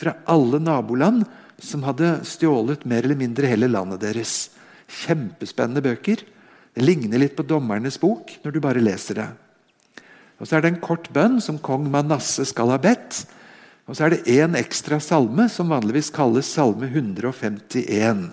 fra 0.00 0.14
alle 0.30 0.60
naboland 0.62 1.24
som 1.60 1.84
hadde 1.84 2.20
stjålet 2.28 2.86
mer 2.88 3.04
eller 3.04 3.18
mindre 3.18 3.50
hele 3.50 3.68
landet 3.68 4.00
deres. 4.06 4.48
Kjempespennende 4.88 5.82
bøker. 5.84 6.22
Det 6.74 6.84
ligner 6.84 7.20
litt 7.20 7.36
på 7.36 7.44
Dommernes 7.46 7.98
bok 8.00 8.38
når 8.44 8.54
du 8.54 8.62
bare 8.62 8.82
leser 8.84 9.20
det. 9.20 9.28
Og 10.40 10.48
Så 10.48 10.56
er 10.56 10.64
det 10.64 10.74
en 10.74 10.82
kort 10.82 11.08
bønn 11.14 11.40
som 11.40 11.58
kong 11.58 11.86
Manasseh 11.90 12.46
skal 12.46 12.72
ha 12.74 12.78
bedt. 12.78 13.24
Og 13.86 13.96
så 13.96 14.06
er 14.06 14.14
det 14.14 14.26
én 14.32 14.56
ekstra 14.56 14.98
salme, 15.00 15.48
som 15.48 15.68
vanligvis 15.68 16.10
kalles 16.10 16.48
salme 16.48 16.88
151. 16.88 18.30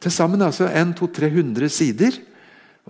Til 0.00 0.12
sammen 0.12 0.42
altså 0.42 0.68
en 0.68 0.94
200-300 0.94 1.68
sider 1.68 2.20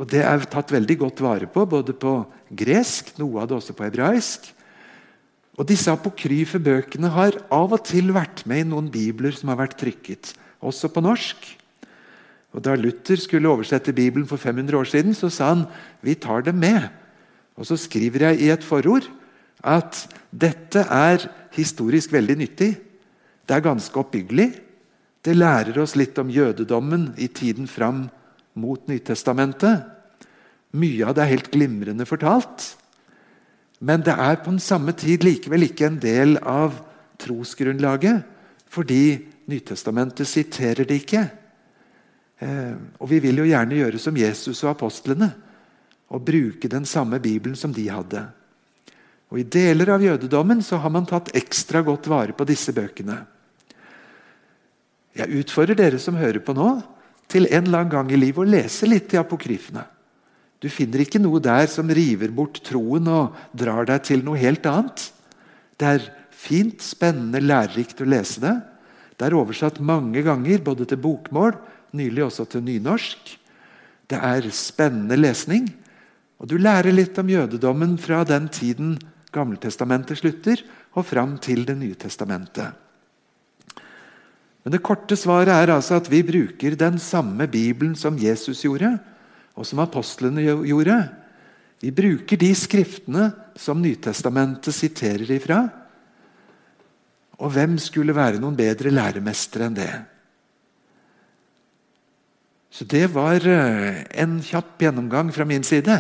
og 0.01 0.09
Det 0.09 0.23
er 0.25 0.47
tatt 0.49 0.73
veldig 0.73 0.97
godt 1.03 1.21
vare 1.21 1.47
på, 1.51 1.67
både 1.69 1.93
på 1.93 2.23
gresk, 2.57 3.13
noe 3.21 3.43
av 3.43 3.51
det 3.51 3.59
også 3.59 3.75
på 3.77 3.85
hebraisk. 3.85 4.47
Og 5.61 5.67
Disse 5.69 5.93
apokryfe 5.93 6.61
bøkene 6.63 7.11
har 7.13 7.37
av 7.53 7.75
og 7.77 7.83
til 7.85 8.09
vært 8.17 8.47
med 8.49 8.65
i 8.65 8.69
noen 8.71 8.89
bibler 8.93 9.35
som 9.37 9.53
har 9.53 9.61
vært 9.61 9.77
trykket, 9.83 10.33
også 10.65 10.89
på 10.95 11.03
norsk. 11.05 11.51
Og 12.57 12.65
Da 12.65 12.75
Luther 12.79 13.21
skulle 13.21 13.51
oversette 13.51 13.93
Bibelen 13.93 14.27
for 14.27 14.41
500 14.41 14.79
år 14.79 14.89
siden, 14.89 15.15
så 15.15 15.29
sa 15.29 15.53
han 15.53 15.67
vi 16.01 16.17
tar 16.17 16.49
dem 16.49 16.59
med. 16.63 16.89
Og 17.61 17.69
Så 17.69 17.77
skriver 17.77 18.31
jeg 18.31 18.41
i 18.41 18.51
et 18.51 18.65
forord 18.65 19.05
at 19.61 20.07
dette 20.33 20.81
er 20.81 21.27
historisk 21.53 22.13
veldig 22.15 22.37
nyttig. 22.41 22.73
Det 23.45 23.57
er 23.57 23.67
ganske 23.67 24.01
oppbyggelig. 24.01 24.49
Det 25.21 25.37
lærer 25.37 25.77
oss 25.83 25.99
litt 26.01 26.17
om 26.19 26.33
jødedommen 26.33 27.11
i 27.21 27.29
tiden 27.29 27.69
fram 27.69 28.07
mot 28.57 28.89
Nytestamentet. 28.89 29.85
Mye 30.73 31.05
av 31.05 31.17
det 31.17 31.25
er 31.25 31.35
helt 31.35 31.51
glimrende 31.53 32.07
fortalt. 32.09 32.71
Men 33.85 34.01
det 34.07 34.15
er 34.17 34.41
på 34.41 34.55
den 34.55 34.63
samme 34.63 34.95
tid 34.97 35.25
likevel 35.27 35.69
ikke 35.69 35.91
en 35.91 36.01
del 36.01 36.39
av 36.41 36.79
trosgrunnlaget, 37.21 38.25
fordi 38.71 39.27
Nytestamentet 39.51 40.29
siterer 40.31 40.87
det 40.87 41.03
ikke. 41.03 41.27
Eh, 42.41 42.75
og 43.01 43.11
Vi 43.11 43.19
vil 43.19 43.43
jo 43.43 43.49
gjerne 43.51 43.77
gjøre 43.77 43.99
som 43.99 44.17
Jesus 44.17 44.63
og 44.65 44.71
apostlene 44.71 45.33
og 46.11 46.25
bruke 46.27 46.69
den 46.71 46.87
samme 46.89 47.21
Bibelen 47.23 47.57
som 47.57 47.73
de 47.75 47.87
hadde. 47.91 48.25
Og 49.31 49.39
I 49.39 49.47
deler 49.47 49.93
av 49.95 50.03
jødedommen 50.03 50.63
så 50.67 50.81
har 50.83 50.91
man 50.91 51.07
tatt 51.07 51.31
ekstra 51.39 51.85
godt 51.87 52.09
vare 52.11 52.35
på 52.35 52.47
disse 52.49 52.75
bøkene. 52.75 53.21
Jeg 55.15 55.43
utfordrer 55.43 55.79
dere 55.79 56.01
som 56.03 56.19
hører 56.19 56.43
på 56.43 56.55
nå, 56.57 56.81
til 57.31 57.47
en 57.47 57.69
eller 57.69 57.85
annen 57.85 57.93
gang 57.93 58.11
i 58.11 58.19
livet 58.19 58.43
å 58.43 58.51
lese 58.51 58.89
litt 58.91 59.15
i 59.15 59.21
apokryfene. 59.21 59.85
Du 60.61 60.67
finner 60.69 61.05
ikke 61.05 61.21
noe 61.23 61.41
der 61.41 61.69
som 61.71 61.89
river 61.95 62.33
bort 62.35 62.59
troen 62.67 63.07
og 63.09 63.37
drar 63.57 63.87
deg 63.89 64.03
til 64.09 64.25
noe 64.27 64.41
helt 64.41 64.67
annet. 64.69 65.07
Det 65.79 65.93
er 65.95 66.09
fint, 66.35 66.83
spennende, 66.85 67.41
lærerikt 67.41 68.03
å 68.03 68.09
lese 68.09 68.43
det. 68.43 68.57
Det 69.17 69.29
er 69.29 69.37
oversatt 69.39 69.79
mange 69.85 70.25
ganger, 70.27 70.61
både 70.65 70.89
til 70.91 71.01
bokmål, 71.01 71.55
nylig 71.97 72.27
også 72.27 72.49
til 72.51 72.65
nynorsk. 72.67 73.37
Det 74.11 74.19
er 74.19 74.51
spennende 74.53 75.17
lesning. 75.17 75.71
Og 76.41 76.49
Du 76.49 76.57
lærer 76.57 76.93
litt 76.95 77.19
om 77.21 77.29
jødedommen 77.29 77.99
fra 78.01 78.25
den 78.25 78.49
tiden 78.49 78.97
Gammeltestamentet 79.31 80.19
slutter, 80.19 80.63
og 80.99 81.07
fram 81.07 81.37
til 81.39 81.63
Det 81.69 81.77
nye 81.79 81.95
testamentet. 81.95 82.73
Men 84.65 84.75
det 84.75 84.83
korte 84.83 85.17
svaret 85.17 85.53
er 85.55 85.71
altså 85.73 86.01
at 86.01 86.11
vi 86.11 86.25
bruker 86.27 86.75
den 86.77 86.99
samme 86.99 87.47
Bibelen 87.47 87.95
som 87.95 88.19
Jesus 88.19 88.65
gjorde, 88.65 88.99
og 89.55 89.67
som 89.67 89.79
apostlene 89.79 90.43
gjorde. 90.43 90.99
Vi 91.81 91.93
bruker 91.95 92.37
de 92.37 92.51
skriftene 92.59 93.31
som 93.57 93.81
Nytestamentet 93.81 94.75
siterer 94.75 95.31
ifra. 95.31 95.63
Og 97.41 97.55
hvem 97.55 97.79
skulle 97.81 98.17
være 98.17 98.41
noen 98.43 98.59
bedre 98.59 98.93
læremester 98.93 99.65
enn 99.65 99.79
det? 99.79 99.93
Så 102.71 102.85
det 102.85 103.07
var 103.15 103.47
eh, 103.47 104.05
en 104.23 104.41
kjapp 104.45 104.83
gjennomgang 104.83 105.33
fra 105.35 105.47
min 105.49 105.65
side 105.67 105.97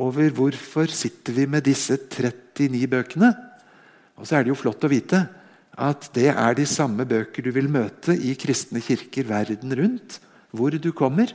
over 0.00 0.32
hvorfor 0.32 0.90
sitter 0.92 1.36
vi 1.36 1.46
med 1.46 1.66
disse 1.68 1.98
39 1.98 2.88
bøkene. 2.88 3.32
Og 4.16 4.26
så 4.28 4.38
er 4.38 4.44
det 4.44 4.52
jo 4.52 4.58
flott 4.58 4.84
å 4.84 4.90
vite 4.92 5.24
at 5.72 6.10
det 6.16 6.28
er 6.30 6.56
de 6.56 6.66
samme 6.68 7.04
bøker 7.08 7.44
du 7.44 7.52
vil 7.54 7.70
møte 7.72 8.12
i 8.12 8.34
kristne 8.36 8.82
kirker 8.84 9.24
verden 9.28 9.72
rundt, 9.76 10.18
hvor 10.52 10.74
du 10.76 10.90
kommer. 10.92 11.32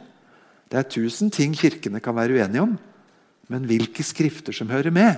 Det 0.70 0.78
er 0.78 0.89
tusen 0.89 1.32
ting 1.34 1.56
kirkene 1.58 2.02
kan 2.04 2.15
være 2.17 2.38
uenige 2.38 2.65
om, 2.65 2.76
men 3.50 3.65
hvilke 3.65 4.06
skrifter 4.06 4.54
som 4.54 4.70
hører 4.70 4.93
med, 4.93 5.17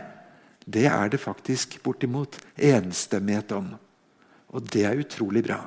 det 0.69 0.85
er 0.87 1.09
det 1.09 1.19
faktisk 1.19 1.79
bortimot 1.83 2.37
enstemmighet 2.55 3.51
om. 3.57 3.73
Og 4.53 4.65
det 4.71 4.85
er 4.85 5.01
utrolig 5.01 5.43
bra. 5.47 5.63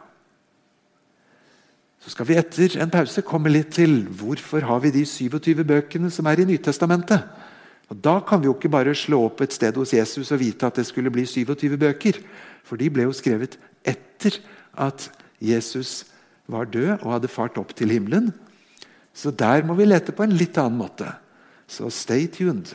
Så 2.03 2.11
skal 2.11 2.27
vi 2.27 2.39
etter 2.39 2.81
en 2.83 2.91
pause 2.91 3.23
komme 3.27 3.51
litt 3.53 3.75
til 3.77 4.01
hvorfor 4.19 4.65
har 4.67 4.81
vi 4.83 4.91
de 4.95 5.05
27 5.07 5.63
bøkene 5.63 6.11
som 6.11 6.27
er 6.27 6.43
i 6.43 6.47
Nytestamentet. 6.49 7.23
Og 7.90 7.99
Da 8.05 8.21
kan 8.21 8.40
vi 8.40 8.47
jo 8.47 8.55
ikke 8.55 8.73
bare 8.73 8.95
slå 8.95 9.25
opp 9.27 9.40
et 9.40 9.53
sted 9.53 9.77
hos 9.77 9.92
Jesus 9.92 10.33
og 10.33 10.40
vite 10.40 10.66
at 10.66 10.77
det 10.77 10.87
skulle 10.87 11.11
bli 11.11 11.27
27 11.27 11.77
bøker. 11.77 12.21
For 12.64 12.77
de 12.77 12.88
ble 12.90 13.09
jo 13.09 13.12
skrevet 13.12 13.59
etter 13.85 14.38
at 14.79 15.11
Jesus 15.42 16.07
var 16.47 16.71
død 16.71 17.03
og 17.03 17.12
hadde 17.12 17.29
fart 17.29 17.59
opp 17.59 17.75
til 17.77 17.90
himmelen. 17.90 18.33
Så 19.12 19.31
der 19.31 19.64
må 19.66 19.75
vi 19.75 19.85
lete 19.85 20.14
på 20.14 20.25
en 20.25 20.37
litt 20.37 20.57
annen 20.59 20.79
måte. 20.79 21.11
Så 21.68 21.90
stay 21.90 22.27
tuned. 22.27 22.73